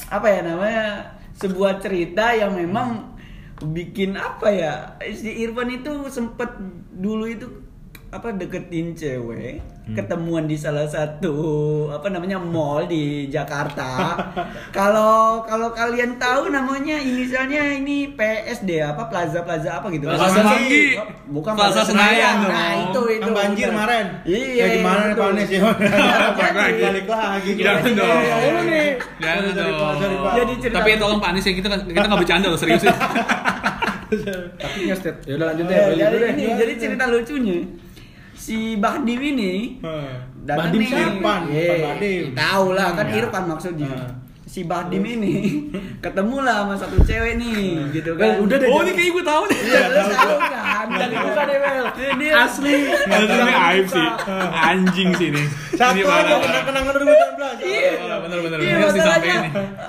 [0.06, 0.86] apa ya namanya
[1.34, 3.10] sebuah cerita yang memang
[3.64, 4.72] bikin apa ya
[5.10, 6.54] si Irfan itu sempet
[6.92, 7.46] dulu itu
[8.12, 11.33] apa deketin cewek ketemuan di salah satu
[11.88, 14.12] apa namanya mall di Jakarta
[14.77, 20.38] kalau kalau kalian tahu namanya inisialnya ini PSD apa Plaza Plaza apa gitu Plaza Plaza
[20.38, 20.85] Semanggi.
[21.27, 22.53] bukan Plaza Senayan dong.
[22.53, 24.07] nah itu itu Yang banjir kemarin.
[24.22, 25.25] iya Ya gimana nih betul.
[25.25, 25.61] Panis ya?
[25.64, 26.81] Balik lagi.
[26.85, 27.51] Balik lagi.
[27.57, 28.20] Jangan dong.
[28.68, 28.90] nih.
[29.18, 30.35] Jangan Sorry, sorry, dong.
[30.37, 32.85] Jadi cerita Tapi tolong Pak Anis ya kita kita nggak bercanda loh serius
[34.61, 37.64] tapi ngestet ya udah lanjut deh Eh, jadi, ini, jadi cerita lucunya
[38.42, 40.11] si Bahdim ini Hmm.
[40.42, 40.90] Bahdim nih?
[40.90, 42.22] Irfan, Iya, Irfan Bahdim.
[42.35, 43.16] tahu lah kan Hmm.
[43.16, 44.11] Irfan maksudnya Hmm.
[44.44, 45.35] si Bahdim ini
[46.05, 47.55] ketemu lah sama satu cewek nih
[47.92, 49.59] gitu Well, kan udah deh, Oh ini kayak gue tahu nih.
[49.62, 50.35] Iya, lu tahu
[50.84, 54.06] kan dibuka deh Well Dia- asli Ini aib sih.
[54.52, 55.44] Anjing sih ini.
[55.72, 56.38] Satu Ini parah.
[56.38, 57.62] kenang-kenangan 2019.
[57.62, 58.74] Iya, bener, bener, iya.
[58.76, 59.36] Harus masalahnya,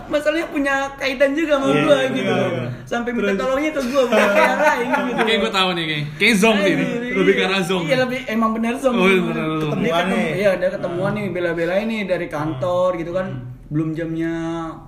[0.05, 2.33] masalahnya punya kaitan juga sama Iya, gua iya, gitu.
[2.33, 2.65] iya.
[2.83, 5.21] Sampai minta tolongnya ke gua bukan ke yang lain gitu.
[5.23, 6.03] Kayak gue tahu nih kayak.
[6.15, 6.85] Kayak zong sih ini.
[7.13, 7.83] Lebih arah zong.
[7.83, 8.95] Iya lebih emang benar zong.
[8.95, 9.19] Oh, iya.
[9.19, 10.29] Dia Ketemuan ketemu, nih.
[10.35, 13.27] iya dia ketemuan nih bela-belain nih dari kantor gitu kan.
[13.65, 14.35] Belum jamnya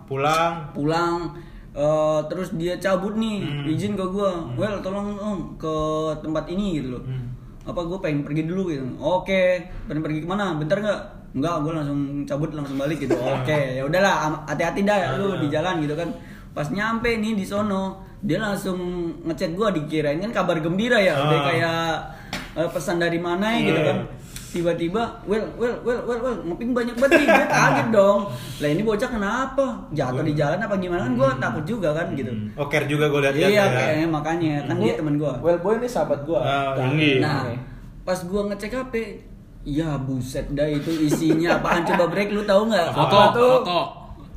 [0.05, 0.69] Pulang.
[0.71, 1.33] pulang
[1.75, 3.67] Eh, terus dia cabut nih Hmm.
[3.67, 4.47] izin ke gua.
[4.55, 5.75] Well tolong om ke
[6.19, 7.03] tempat ini gitu loh.
[7.03, 7.35] Hmm.
[7.65, 8.85] apa gue pengen pergi dulu gitu.
[8.95, 11.01] Oke pengen pergi ke mana bentar nggak?
[11.33, 13.17] Nggak gue langsung cabut langsung balik gitu.
[13.17, 16.13] Oke ya udahlah hati-hati dah ya lu di jalan gitu kan.
[16.53, 17.83] Pas nyampe nih di sono
[18.21, 18.77] dia langsung
[19.21, 21.17] ngechat gua dikirain kan kabar gembira ya.
[21.17, 21.43] Udah Ah.
[21.43, 21.79] kayak
[22.55, 23.89] eh, pesan dari mana ya gitu Iya.
[23.89, 23.97] kan
[24.55, 27.27] tiba-tiba well well well well well ngoping banyak banget nih.
[27.27, 28.19] Gue kaget dong.
[28.63, 29.65] Lah ini bocah kenapa?
[29.91, 31.01] Jatuh di jalan apa gimana?
[31.03, 32.31] Kan gue takut juga kan gitu.
[32.55, 33.75] Oh, care juga gue lihat-lihat iya ya.
[33.75, 36.39] kayaknya makanya kan dia teman gue Well boy ini sahabat gua.
[36.39, 37.19] Ah, Jangan.
[37.19, 37.39] nah
[38.07, 38.93] pas gue ngecek HP
[39.65, 41.59] ya buset dah itu isinya.
[41.59, 41.83] Apaan?
[41.83, 42.87] Coba break lu tahu nggak?
[42.95, 43.79] Foto, foto.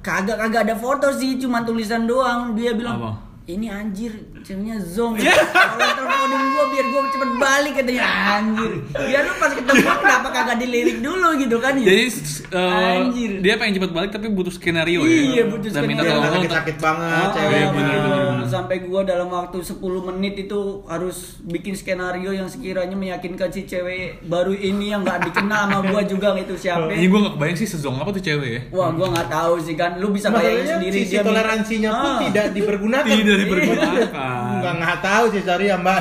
[0.02, 2.56] kagak kagak ada foto sih cuma tulisan doang.
[2.58, 3.27] Dia bilang Apa?
[3.48, 9.32] Ini anjir ceweknya zong kalau teleponin gua biar gua cepet balik katanya anjir biar lu
[9.34, 12.04] pas ketemu kenapa kagak dilirik dulu gitu kan ya Jadi
[12.46, 13.30] eh, Anjir.
[13.40, 15.44] dia pengen cepet balik tapi butuh skenario Iya, ya.
[15.46, 16.12] butuh Dan minta skenario.
[16.12, 17.48] tolong Dia lo sakit-sakit banget Ah, cewek.
[17.50, 18.46] Iya, bener, ah, bener, bener.
[18.46, 24.20] sampai gua dalam waktu 10 menit itu harus bikin skenario yang sekiranya meyakinkan si cewek
[24.24, 27.68] baru ini yang nggak dikenal sama gua juga itu siapa Ini gue gak kebayang sih
[27.70, 28.60] sezong apa tuh cewek ya.
[28.70, 29.96] Wah, gua nggak tahu sih kan.
[29.96, 32.20] Lu bisa bayangin sendiri sisi dia toleransinya pun Ah.
[32.22, 33.08] tidak dipergunakan.
[33.08, 34.42] Tidak dipergunakan.
[34.58, 36.00] Enggak nggak tahu sih, sorry ya Mbak.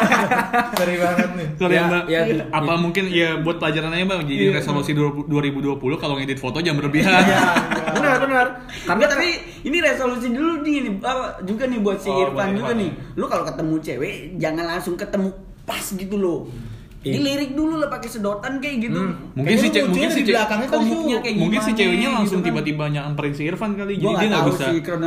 [0.76, 1.46] sorry banget nih.
[1.56, 2.20] Sorry Ya, mbak, ya,
[2.50, 4.56] apa mungkin ya buat pelajaran aja mbak, jadi Iya.
[4.58, 7.12] resolusi 2020 kalau ngedit foto jangan berlebihan.
[7.14, 7.40] Iya,
[7.96, 8.46] benar benar
[8.84, 9.28] Karena tapi
[9.62, 12.90] ini resolusi dulu nih, nih, apa, juga nih buat si Oh, Irfan juga nih.
[13.16, 15.28] Lu kalau ketemu cewek jangan langsung ketemu
[15.62, 16.50] pas gitu loh.
[17.02, 19.00] Dilirik dulu lah pakai sedotan kayak gitu
[19.32, 20.76] Mungkin si cewek mungkin si belakangnya Su.
[21.16, 22.48] kayak mungkin si ceweknya langsung gitu kan.
[22.60, 24.66] tiba-tiba nyamperin si Irfan kali Gua jadi dia nggak bisa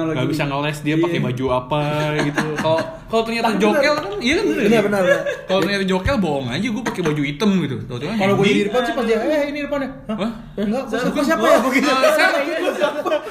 [0.10, 1.26] nggak bisa ngeles dia pakai Iya.
[1.30, 1.82] baju apa
[2.20, 5.02] gitu kalau kalau ternyata Tapi jokel kan iya kan Iya benar.
[5.06, 5.22] benar.
[5.46, 8.94] kalau ternyata jokel bohong aja gue pakai baju hitam gitu tau Kalau gue Irfan sih
[8.94, 9.90] pas dia, eh ini Irfan ya?
[10.08, 10.18] Hah?
[10.18, 10.32] Hah?
[10.56, 11.22] Enggak, gue Siapa?
[11.30, 11.58] siapa ya?
[11.94, 12.30] Eh, saya,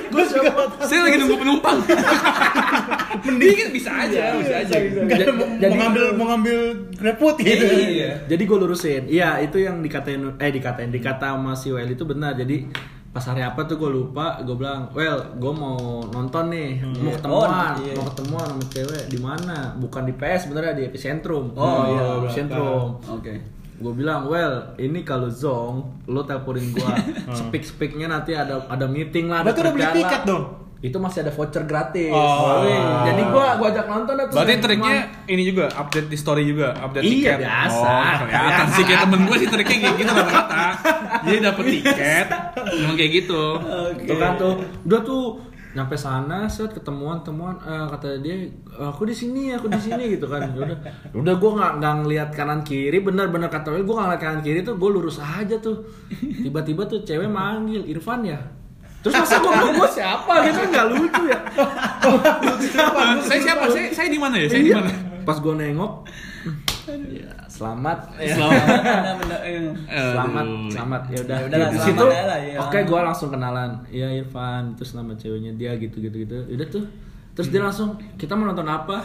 [0.06, 1.78] Gue juga saya lagi nunggu penumpang
[3.20, 5.36] mending kan bisa aja bisa aja Jadi-
[5.68, 6.58] mau ngambil mau ngambil
[6.96, 7.64] GrabFood gitu.
[7.66, 8.10] Iya.
[8.26, 9.02] Jadi gue lurusin.
[9.06, 12.32] Iya, itu yang dikatain eh dikatain dikata sama si Well itu benar.
[12.32, 12.70] Jadi
[13.08, 17.48] pas hari apa tuh gue lupa, gue bilang, "Well, gue mau nonton nih, mau ketemuan,
[17.76, 17.92] Oh, iya.
[17.92, 19.56] mau ketemuan sama cewek di mana?
[19.76, 23.02] Bukan di PS sebenarnya di Epicentrum." Oh, iya, Epicentrum.
[23.02, 23.34] oke
[23.76, 25.74] Gue bilang, "Well, ini kalau Zong,
[26.06, 26.94] lo teleponin gua.
[27.36, 30.44] Speak-speaknya nanti ada ada meeting lah, ada Berarti udah beli tiket lah." dong?
[30.82, 32.10] Itu masih ada voucher gratis.
[32.10, 32.60] Oh.
[32.60, 32.74] Wih,
[33.06, 34.26] Jadi gua gua ajak nonton tuh.
[34.32, 35.30] berarti triknya teman.
[35.30, 37.86] ini juga update di story juga update Iya, tiket biasa.
[37.86, 40.64] oh kelihatan sih kayak temen gue sih triknya kayak gitu rata-rata
[41.22, 42.26] jadi dapet tiket
[42.74, 43.42] emang kayak gitu
[44.02, 45.24] Tuh kan tuh, udah tuh
[45.72, 50.26] nyampe sana set ketemuan temuan eh, kata dia aku di sini aku di sini gitu
[50.26, 50.78] kan Ya udah
[51.14, 54.74] udah gue nggak nggak ngelihat kanan kiri bener-bener kata gue gue ngeliat kanan kiri tuh
[54.74, 58.40] gue lurus aja tuh tiba-tiba tuh cewek manggil Irfan ya
[59.02, 60.32] terus masa gue gue siapa?
[60.46, 61.38] Gitu nggak lucu ya.
[63.22, 63.64] Saya siapa?
[63.68, 64.46] saya saya di mana ya?
[64.46, 64.78] Saya di Iya.
[64.78, 64.90] mana?
[65.22, 65.92] Pas gue nengok
[67.08, 67.98] ya selamat.
[68.18, 68.34] Ya.
[68.34, 68.62] Selamat.
[69.42, 69.70] Iya.
[70.12, 70.70] selamat Aduh.
[70.70, 71.02] selamat.
[71.08, 71.36] Ya udah.
[71.36, 72.56] Ya udahlah, di selamat situ ya ya.
[72.58, 73.70] oke gue langsung kenalan.
[73.88, 76.16] Ya Irfan terus nama ceweknya dia gitu gitu.
[76.16, 76.84] Gitu udah tuh.
[77.32, 79.00] Terus dia langsung kita mau nonton apa?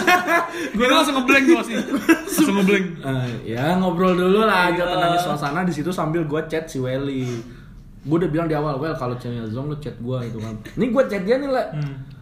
[0.72, 2.86] Gue langsung ngeblank tuh sih langsung ngeblank.
[2.96, 4.88] Eh, ya ngobrol dulu lah aja Iya.
[4.88, 5.60] tenangin suasana.
[5.62, 7.28] Di situ sambil gue chat si Welly
[7.98, 10.54] gue udah bilang di awal well kalau chatnya Zong lu chat gue gitu kan.
[10.78, 11.66] Ini gue chat dia nih lah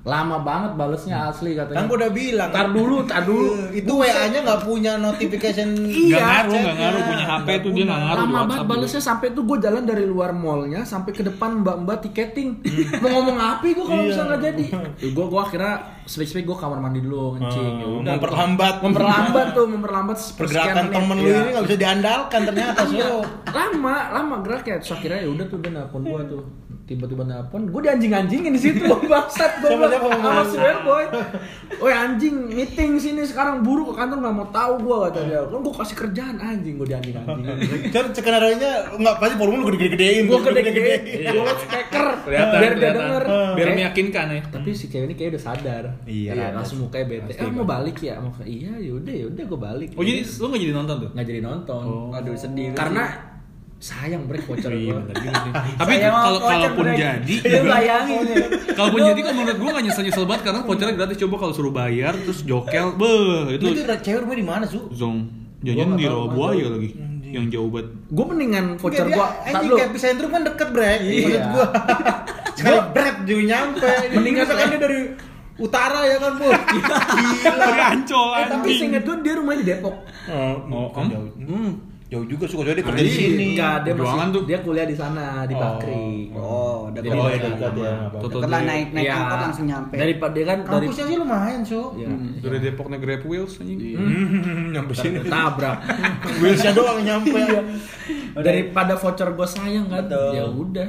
[0.06, 2.48] lama banget balesnya asli katanya Kan gue udah bilang.
[2.48, 5.74] tar dulu tar dulu Itu WA-nya nggak punya notification.
[6.06, 9.42] Gak ngaruh, gak ngaruh punya HP tuh dia gak ngaruh lama banget balesnya sampai tuh
[9.42, 12.62] gue jalan dari luar mallnya sampai ke depan mbak-mbak tiketing
[12.96, 14.08] mau ngomong apa gue kalau Iya.
[14.08, 14.64] bisa nggak jadi
[15.08, 18.74] gue gue akhirnya speak gue kamar mandi dulu ngencing ya Oh, udah memperlambat.
[18.80, 21.36] memperlambat tuh memperlambat Pergerakan temen lu Iya.
[21.36, 23.06] ini nggak bisa diandalkan ternyata Iya.
[23.10, 23.18] Su.
[23.50, 26.42] lama lama geraknya terus akhirnya ya udah tuh dia nelpon gue tuh
[26.86, 31.04] tiba-tiba nelpon gue dianjing-anjingin di situ bangsat gue Sama siapa sama si boy.
[31.76, 35.40] Woi anjing meeting sini sekarang buru ke kantor nggak mau tahu gue kata dia.
[35.42, 37.56] Kan gue kasih kerjaan anjing gue dianjing-anjingin
[37.94, 40.24] Kan skenarionya nggak pasti volume lu gede-gedein.
[40.24, 40.94] gue lu gede-gede
[41.26, 42.98] gue speaker Kelihatan, biar dia kelihatan.
[42.98, 43.22] denger.
[43.54, 44.42] Biar meyakinkan ya.
[44.46, 45.84] tapi si cewek ini kayak udah sadar.
[46.04, 47.32] Iya, ada langsung mukanya bete.
[47.36, 48.18] Eh mau balik ya?
[48.18, 49.88] Mau iya yaudah yaudah gue balik.
[49.94, 51.10] Oh jadi lu gak jadi nonton tuh?
[51.12, 51.84] Nggak jadi nonton.
[52.12, 52.74] Aduh sedih.
[52.74, 53.35] Karena.
[53.76, 55.52] Sayang break voucher Iya, gue bener juga sih.
[55.80, 56.96] Tapi kalau kalaupun break.
[56.96, 58.18] jadi, Lu bayangin
[58.72, 62.12] kalaupun jadi kan menurut gua gak nyesel-nyesel banget karena vouchernya gratis coba kalau suruh bayar
[62.16, 64.88] terus jokel, beuh Itu itu cewek rumah di mana Su?
[64.90, 65.28] zong.
[65.60, 66.90] Jangan di nggak lagi.
[67.26, 67.88] Yang jauh banget.
[68.06, 70.98] gue mendingan voucher Iya, gue Anjing ke epicentrum kan deket brek.
[71.02, 71.20] Iya.
[71.20, 71.66] Maksud gua.
[72.56, 73.88] Sekali brek juga nyampe.
[74.14, 75.00] Mendingan kan dia dari
[75.56, 76.48] utara ya kan bu.
[76.72, 76.96] Gila.
[77.44, 79.94] Dari Ancol Eh, tapi seinget gue dia rumahnya di Depok.
[80.32, 81.06] Oh, Om?
[81.12, 81.28] jauh.
[82.06, 82.12] Hmm.
[82.12, 83.18] Jauh juga suka dia kerja di Anjing.
[83.28, 83.46] sini.
[83.52, 84.42] Enggak, dia Perjuangan masih tuh.
[84.46, 85.60] dia kuliah di sana di Oh.
[85.60, 86.06] Bakri.
[86.32, 87.34] oh udah Jadi Oh, dekat.
[87.34, 87.82] iya, dekat ya.
[87.82, 89.14] Lah dari- naik naik Iya.
[89.16, 91.82] angkot langsung nyampe Daripada dia kan dari Kampusnya sih lumayan Su.
[91.92, 92.08] Iya.
[92.40, 93.80] dari Depok naik Grab Wheels anjing.
[93.92, 95.18] Hmm, nyampe sini.
[95.24, 95.76] tabrak.
[96.40, 97.40] Wheelsnya doang nyampe.
[98.36, 100.06] Daripada voucher gue sayang kan.
[100.30, 100.88] Ya udah.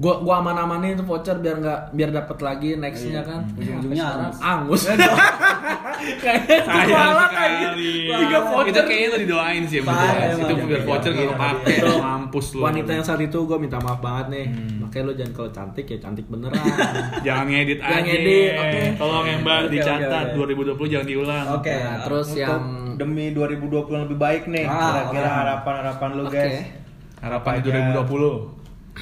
[0.00, 3.44] Gua gua aman-amanin itu voucher biar nggak biar dapat lagi nextnya kan.
[3.52, 4.80] Ujung-ujungnya Sampai angus.
[4.82, 5.12] sekarang
[6.20, 7.36] Kayaknya Sayang kualat aja.
[7.60, 7.92] sekali.
[8.08, 8.82] Tiga Itu voucher.
[8.82, 10.40] kayaknya lo didoain sih Parah, emang.
[10.40, 12.60] Itu biar voucher gak kepake, Tuh, mampus lu.
[12.62, 14.46] Wanita yang saat itu gue minta maaf banget nih.
[14.80, 16.56] Makanya lo jangan kalau cantik ya cantik beneran.
[17.26, 18.08] Jangan ngedit Jangan aja.
[18.08, 18.80] ngedit, oke.
[18.96, 20.54] Tolong yang Mbak Oke, dicatat oke, oke.
[20.80, 21.46] 2020 jangan diulang.
[21.52, 22.62] Oke Nah, terus Untuk yang
[22.96, 24.64] demi 2020 yang lebih baik nih.
[24.64, 26.56] Ah, Kira-kira harapan-harapan lu guys.
[27.20, 28.00] Harapan di Apa aja?
[28.00, 28.59] 2020.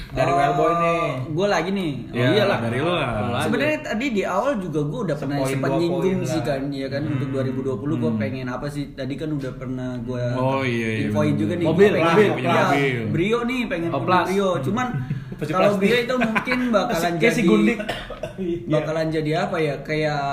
[0.09, 1.01] Dari Wellboy nih.
[1.29, 2.59] gue Oh, lagi nih Ya, iyalah.
[2.59, 3.41] dari lu lah.
[3.41, 7.29] Sebenarnya tadi di awal juga gue udah pernah sempat nyinggung sih kan, ya kan untuk
[7.29, 8.91] 2020 gue pengen apa sih?
[8.91, 11.65] Tadi kan udah pernah gue Oh, iya, iya, infoin juga nih.
[11.65, 12.97] Mobil, mobil, punya mobil.
[13.09, 14.21] Brio nih pengen punya.
[14.25, 14.49] Brio.
[14.61, 14.87] Cuman
[15.49, 15.77] kalau.
[15.77, 17.79] Brio itu mungkin bakalan Kayak si jadi Gundik.
[18.73, 19.75] bakalan jadi apa ya?
[19.81, 20.23] Kayak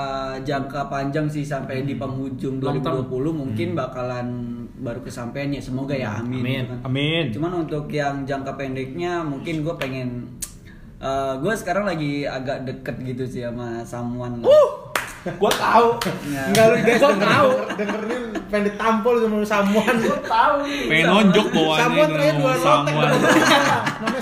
[0.43, 3.07] jangka panjang sih sampai di penghujung Long term.
[3.07, 4.27] 2020 mungkin bakalan
[4.77, 5.59] baru kesampaian ya.
[5.59, 6.39] Semoga ya amin.
[6.39, 6.53] Amin.
[6.55, 6.79] gitu kan.
[6.83, 7.23] Amin.
[7.29, 10.09] Cuman untuk yang jangka pendeknya mungkin gue pengen
[11.37, 14.49] gue sekarang lagi agak deket gitu sih sama someone lah.
[15.27, 15.99] Gua tahu.
[16.25, 16.47] Ya.
[16.47, 17.49] Enggak lu guys, denger- tahu.
[17.75, 19.95] Dengerin pengen ditampol sama samuan.
[20.23, 20.81] tahu nih.
[20.87, 22.93] Pengen nonjok bawaannya Samuan terakhir dua ngomong notek.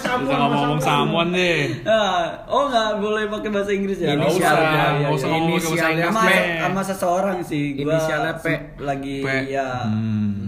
[0.01, 0.37] samuan.
[0.41, 1.59] Ngomong samuan deh.
[1.85, 4.07] Ah, oh nggak boleh pakai bahasa Inggris ya?
[4.09, 5.29] Nggak Inisial usah, aja, nggak ya, usah ya.
[5.29, 6.65] ngomong bahasa Inisialnya Inggris.
[6.65, 7.63] sama, seseorang sih.
[7.75, 8.45] Gua Inisialnya P.
[8.79, 9.29] lagi P.
[9.47, 10.44] ya Hmm.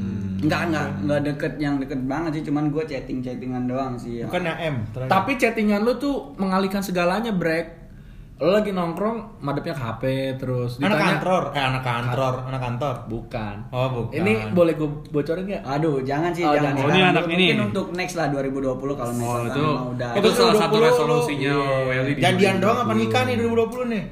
[0.48, 4.24] Enggak, enggak, enggak deket yang deket banget sih, cuman gue chatting-chattingan doang sih.
[4.24, 4.88] Bukan ya M.
[4.90, 5.12] terakhir.
[5.12, 7.76] Tapi chattingan lu tuh mengalihkan segalanya, Brek.
[8.38, 10.04] Lu lagi nongkrong, madepnya ke HP
[10.38, 12.96] terus anak ditanya kantor, eh anak kantor, anak kantor.
[13.10, 13.56] Bukan.
[13.68, 14.14] Oh, bukan.
[14.14, 15.64] Ini boleh gue bocorin nggak?
[15.66, 16.72] Aduh, jangan sih, Oh, jangan.
[16.72, 16.86] jangan.
[16.86, 17.58] Oh, ini anak Mungkin ini.
[17.60, 20.10] untuk next lah 2020 kalau Oh, misalkan itu udah.
[20.14, 21.54] itu salah satu 2020 resolusinya
[22.16, 22.62] Jadian 2020.
[22.62, 24.04] doang apa nikah nih 2020 nih?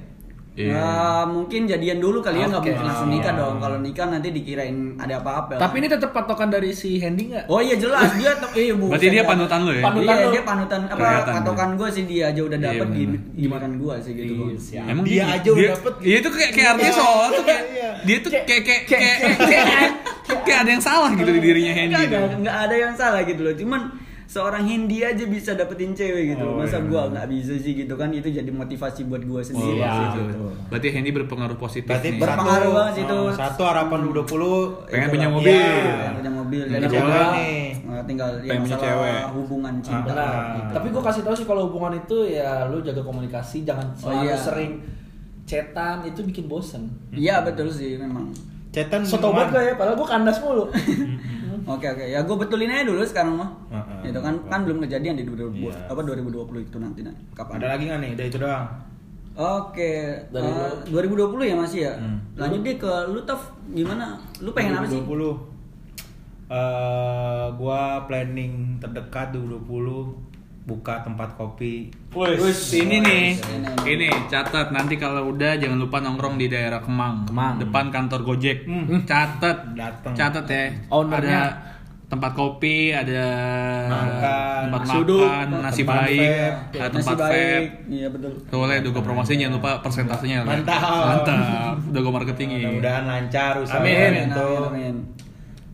[0.55, 0.71] Iya.
[0.71, 0.87] Ya,
[1.25, 2.71] mungkin jadian dulu kali ya nggak Oke.
[2.71, 3.39] mungkin langsung nikah Oh.
[3.43, 3.55] dong.
[3.59, 5.59] Kalau nikah nanti dikirain ada apa-apa.
[5.59, 7.45] Tapi ini tetap patokan dari si Hendy nggak?
[7.45, 8.87] Oh iya jelas dia tuh iya bu.
[8.87, 9.83] Berarti dia panutan lu ya?
[9.83, 12.97] Panutan iya, dia panutan apa Kelihatan, patokan gue sih dia aja udah Iya, dapet bener.
[12.97, 14.33] gim- giliran gue sih gitu.
[14.47, 14.81] Iya.
[14.87, 15.93] Emang Dia aja udah dapet.
[16.01, 17.89] Iya itu kayak kayak artinya soal tuh kayak Iya.
[18.01, 19.67] dia tuh kayak kayak kayak kayak
[20.41, 21.95] kayak ada yang salah gitu di dirinya Hendy.
[21.97, 23.51] Enggak, enggak ada yang salah gitu loh.
[23.53, 23.81] Cuman
[24.25, 26.43] seorang Hindi aja bisa dapetin cewek gitu.
[26.43, 26.57] Oh.
[26.57, 26.85] Masa iya.
[26.85, 30.45] gua nggak bisa sih gitu kan itu jadi motivasi buat gua sendiri Iya, sih gitu.
[30.67, 32.19] Berarti Hendy berpengaruh positif Berarti nih.
[32.19, 33.17] Berpengaruh banget sih itu.
[33.19, 35.33] Oh, Satu harapan 2020 Pengen itu punya lah.
[35.33, 35.53] mobil.
[35.55, 35.93] Iya.
[35.95, 36.91] Pengen punya mobil Punya dan nih.
[38.05, 39.21] tinggal ya Pengen punya masalah cewek.
[39.33, 40.33] hubungan cinta Benar.
[40.55, 40.71] gitu.
[40.73, 44.25] Tapi gue kasih tahu sih kalau hubungan itu ya lu jaga komunikasi, jangan Oh, selalu
[44.25, 44.37] iya.
[44.37, 44.71] sering
[45.43, 46.89] cetan itu bikin bosen.
[47.09, 48.33] Iya betul sih memang.
[48.69, 49.73] Cetan Sotobat gak ya?
[49.75, 50.65] Padahal gue kandas mulu.
[51.65, 53.49] Oke oke ya gue betulin aja dulu sekarang mah.
[53.73, 54.13] Heeh.
[54.13, 55.89] Itu kan kan belum kejadian di 2020 Iya.
[55.89, 57.15] apa 2020 itu nanti nah.
[57.33, 57.57] Kapan?
[57.57, 58.11] Ada lagi nggak nih?
[58.13, 58.65] Udah itu doang.
[59.35, 61.93] Oke, Dari eh, 2020 ya masih ya.
[61.99, 62.23] Hmm.
[62.39, 64.15] Lanjut deh ke lu Taf gimana?
[64.39, 64.95] Lu pengen apa sih?
[65.03, 65.35] 2020.
[66.45, 70.13] Eh, gua planning terdekat 2020
[70.65, 71.93] buka tempat kopi.
[72.11, 73.69] Wis, ini nih, Ini.
[73.85, 77.61] ini catat nanti kalau udah jangan lupa nongkrong di daerah Kemang, Kemang.
[77.61, 78.65] depan kantor Gojek.
[78.65, 79.05] Hmm.
[79.05, 80.13] Catat, Dateng.
[80.17, 80.63] catat ya.
[80.89, 81.37] Ownernya.
[81.37, 81.73] Ada
[82.05, 83.25] tempat kopi, ada
[83.89, 87.45] Makan, tempat nasi uduk, makan, nasi tempat baik, vape, ada Nasi tempat vape.
[87.89, 88.31] Iya betul.
[88.47, 90.37] Boleh, udah gue promosiin jangan lupa persentasenya.
[90.45, 90.81] Mantap.
[90.81, 91.73] Mantap.
[91.89, 92.61] Udah gue marketingin.
[92.61, 94.29] Mudah-mudahan lancar usaha Amin.
[94.29, 94.95] Amin, amin.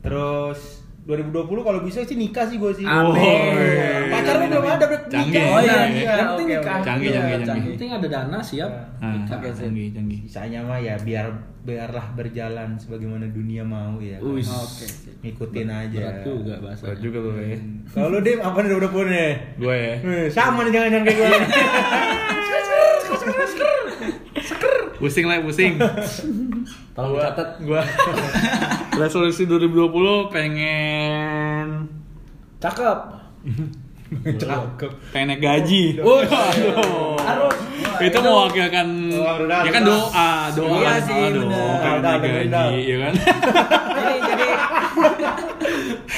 [0.02, 2.86] Terus 2020 kalau bisa sih nikah sih gue sih.
[2.86, 4.06] Amin.
[4.08, 5.34] Pacarnya belum ada berarti Canggih.
[5.34, 5.50] nikah.
[5.50, 6.78] Oh iya, iya, yang penting nikah.
[6.80, 7.72] Canggih, Iya, canggih, Yang canggih.
[7.74, 8.72] penting ada dana siap.
[8.98, 9.60] Ah, Oke, sip.
[9.60, 10.20] canggih, canggih.
[10.24, 11.28] Sisanya mah ya biar
[11.62, 14.18] biarlah berjalan sebagaimana dunia mau ya.
[14.20, 14.46] Wis.
[14.48, 14.86] Oke.
[14.86, 15.14] sip.
[15.20, 15.98] Ngikutin aja.
[16.00, 16.84] Berat juga bahasa.
[16.86, 17.58] Berat juga lo ya.
[17.88, 19.32] Kalau lu Dim apa nih 2020 nih?
[19.58, 19.94] Gue ya.
[19.98, 21.30] Eh, Sama nih jangan-jangan kayak gue.
[25.02, 25.82] Pusing lah, pusing.
[26.96, 27.50] Tolong dicatat.
[27.66, 27.82] Gua
[29.02, 31.90] resolusi 2020 pengen
[32.62, 33.00] Cakep.
[34.38, 34.92] Cakep.
[35.10, 35.98] pengen naik gaji.
[35.98, 37.18] Waduh.
[37.18, 37.56] Harus.
[37.98, 40.78] Itu mewakilkan Oh, udah, ya kan doa, doa.
[40.78, 43.14] Iya sih, doa pengen naik gaji, ya kan?
[43.18, 44.44] Jadi jadi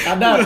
[0.04, 0.40] Sadar.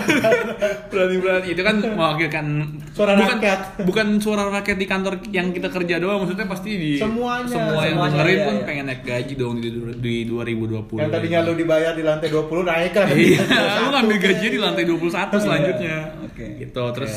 [0.92, 2.46] Berani-berani itu kan mewakilkan
[2.94, 3.60] Suara bukan, rakyat.
[3.86, 7.46] Bukan suara rakyat di kantor yang kita kerja doang, maksudnya pasti di Semuanya.
[7.46, 8.66] semua yang Semuanya, dengerin iya, pun iya.
[8.66, 9.70] pengen naik gaji dong di,
[10.02, 10.98] di 2020.
[10.98, 13.08] Yang tadinya lu dibayar di lantai 20 naik lah.
[13.14, 13.42] Iya,
[13.82, 15.96] lu ngambil gaji di lantai 21 selanjutnya.
[16.26, 16.46] Oke.
[16.58, 17.14] Gitu, terus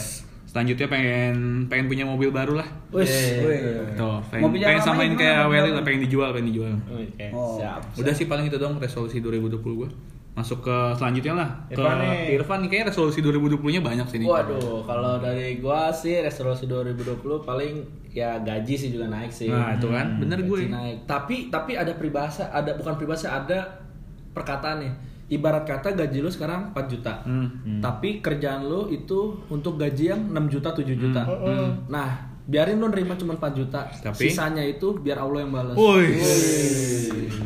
[0.51, 1.35] selanjutnya pengen
[1.71, 2.69] pengen punya mobil baru lah.
[2.93, 3.09] Wis.
[3.41, 3.97] Wih.
[3.97, 5.49] Tuh, pengen, Mobil pengen yang samain kayak?
[5.49, 6.75] Welly lah, pengen dijual, pengen dijual.
[6.93, 7.57] Oke, Oh.
[7.57, 7.81] siap.
[7.97, 9.89] Udah sih paling itu dong resolusi 2020 gua.
[10.31, 11.51] Masuk ke selanjutnya lah.
[11.69, 12.39] Ke Irfan nih.
[12.39, 14.29] Irfan nih kayaknya resolusi 2020-nya banyak sih nih.
[14.31, 19.51] Waduh, kalau dari gua sih resolusi 2020 paling ya gaji sih juga naik sih.
[19.51, 20.61] Nah, itu kan, bener Gaji gue.
[20.71, 20.97] naik.
[21.07, 23.83] Tapi tapi ada peribahasa, ada bukan peribahasa, ada
[24.35, 24.93] perkataan nih.
[25.31, 27.23] Ibarat kata gaji lu sekarang 4 juta.
[27.23, 27.79] Hmm.
[27.79, 31.23] Tapi kerjaan lu itu untuk gaji yang 6 juta, 7 juta.
[31.23, 31.87] Hmm.
[31.87, 33.87] Nah, biarin lu nerima cuma 4 juta.
[33.87, 35.75] Tapi- Sisanya itu biar Allah yang balas.
[35.75, 36.19] Woi.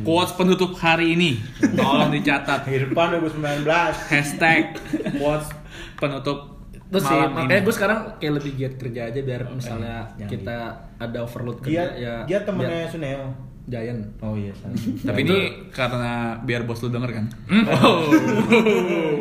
[0.00, 1.36] Quotes penutup hari ini.
[1.60, 2.64] Tolong dicatat.
[2.66, 3.68] Irfan 2019.
[4.08, 4.80] Hashtag
[5.14, 5.52] quotes
[5.94, 10.56] penutup Terus sih, makanya gue sekarang kayak lebih giat kerja aja biar misalnya jangan kita
[10.94, 12.14] ada overload Dia kerja ya.
[12.24, 13.18] dia temennya Suneo.
[13.18, 13.96] biar- Giant.
[14.20, 14.76] Oh iya, sama.
[14.76, 15.38] Tapi ini
[15.72, 17.24] karena biar bos lu denger kan.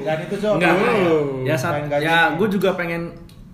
[0.03, 0.59] Dan itu Sob.
[0.59, 0.75] Enggak.
[0.75, 3.07] Uh, ya saat, ya gue juga pengen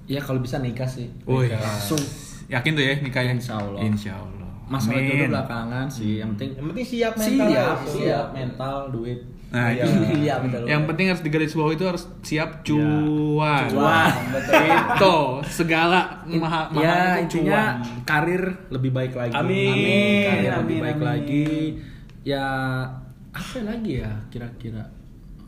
[0.09, 1.05] ya kalau bisa nikah sih.
[1.23, 1.47] Woi.
[1.47, 2.01] Langsung.
[2.49, 3.37] Yakin tuh ya nikahnya?
[3.37, 3.79] Insya Allah.
[3.79, 4.49] Insya Allah.
[4.65, 5.09] Masalah Amin.
[5.11, 6.17] jodoh belakangan sih.
[6.17, 7.29] Yang penting Yang penting siap mental.
[7.29, 7.89] siap, aja.
[7.89, 9.19] siap mental, duit.
[9.49, 9.81] Nah, Iya.
[9.81, 9.89] itu.
[10.21, 10.61] Iya betul.
[10.63, 13.65] Yang penting harus digaris bawah itu harus siap cuan.
[13.67, 14.61] Cuan, betul.
[14.61, 15.17] Itu
[15.47, 18.05] segala maha, maha ya itu intinya cuan.
[18.05, 19.33] karir lebih baik lagi.
[19.33, 20.25] Amin.
[20.27, 21.05] Karir Amin, lebih baik amin.
[21.05, 21.47] lagi.
[22.21, 22.45] Ya
[23.29, 24.85] apa lagi ya kira-kira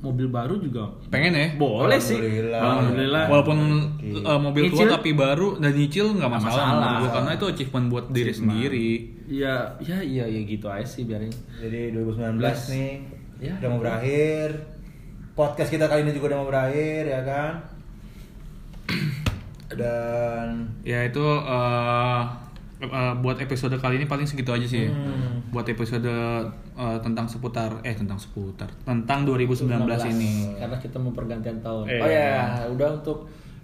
[0.01, 1.47] mobil baru juga Pengen ya?
[1.55, 2.17] boleh sih.
[2.17, 2.57] Alhamdulillah.
[2.59, 3.23] Alhamdulillah.
[3.29, 3.57] Walaupun
[4.01, 4.09] Oke.
[4.19, 6.93] uh, mobil tua tapi baru dan nyicil nggak masalah, masalah.
[6.97, 8.89] gua, karena itu achievement buat diri sendiri.
[9.29, 11.29] Ya, ya, iya, ya gitu aja sih biarin.
[11.55, 12.59] Jadi 2019 Belas.
[12.67, 12.91] nih
[13.39, 13.53] Ya.
[13.57, 14.49] udah mau berakhir.
[15.31, 17.53] Podcast kita kali ini juga udah mau berakhir ya kan.
[19.71, 22.21] Dan Ya itu uh,
[22.83, 24.85] eh, buat episode kali ini paling segitu aja sih.
[24.85, 25.45] Hmm.
[25.47, 26.09] Buat episode
[26.73, 29.69] eh, tentang seputar eh tentang seputar tentang 2019
[30.09, 30.55] ini.
[30.55, 31.85] karena kita mau pergantian tahun.
[31.85, 31.99] Iya.
[31.99, 32.35] Oh ya,
[32.69, 33.17] udah untuk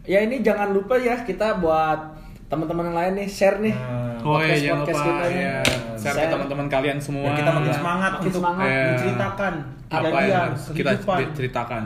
[0.03, 1.99] ya ini jangan lupa ya kita buat
[2.47, 3.75] teman-teman yang lain nih share nih.
[4.19, 5.35] Oh iya jangan podcast-podcast lupa kita nih.
[5.37, 5.57] ya,
[5.95, 6.31] share ke Share.
[6.31, 7.23] teman-teman kalian semua.
[7.25, 8.67] Biar kita makin Ya, semangat makin untuk semangat.
[8.67, 8.83] Iya.
[8.87, 9.53] menceritakan
[9.87, 11.17] apa yang kita kehidupan.
[11.33, 11.83] ceritakan.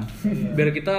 [0.53, 0.97] Biar kita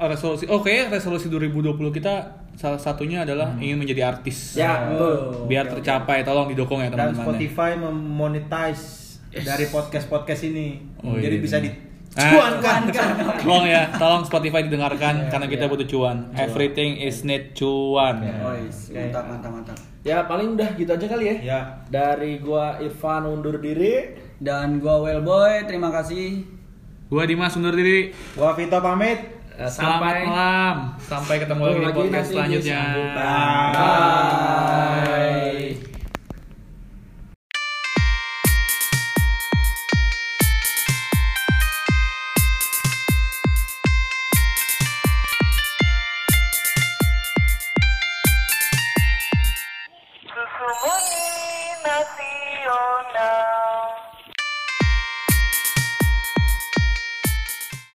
[0.00, 2.14] resolusi oke resolusi 2020 kita
[2.54, 4.54] salah satunya adalah ingin menjadi artis.
[4.54, 5.46] Ya, betul.
[5.46, 7.18] Biar tercapai tolong didukung ya Dan teman-teman.
[7.18, 7.24] ya.
[7.26, 8.84] Spotify memonetize
[9.30, 10.68] dari podcast-podcast ini.
[11.02, 11.74] Oh, Jadi iya, bisa benar.
[12.10, 12.80] dicuankan.
[13.40, 16.34] Tolong ya, tolong Spotify didengarkan karena kita butuh cuan.
[16.34, 18.26] Everything is need cuan.
[18.42, 18.90] Oh, is.
[18.90, 19.76] mantap mantap mantap.
[20.00, 21.36] Ya paling udah gitu aja kali ya.
[21.40, 21.60] Ya.
[21.86, 24.16] Dari gua Irfan undur diri.
[24.40, 26.40] Dan gua Wellboy, terima kasih.
[27.12, 28.08] Gua Dimas undur diri.
[28.32, 29.39] Gua Vito pamit.
[29.60, 30.76] Eh, Selamat sampai malam.
[31.04, 32.80] Sampai ketemu lagi di podcast selanjutnya.
[33.12, 33.76] Bye.
[33.76, 35.69] Bye.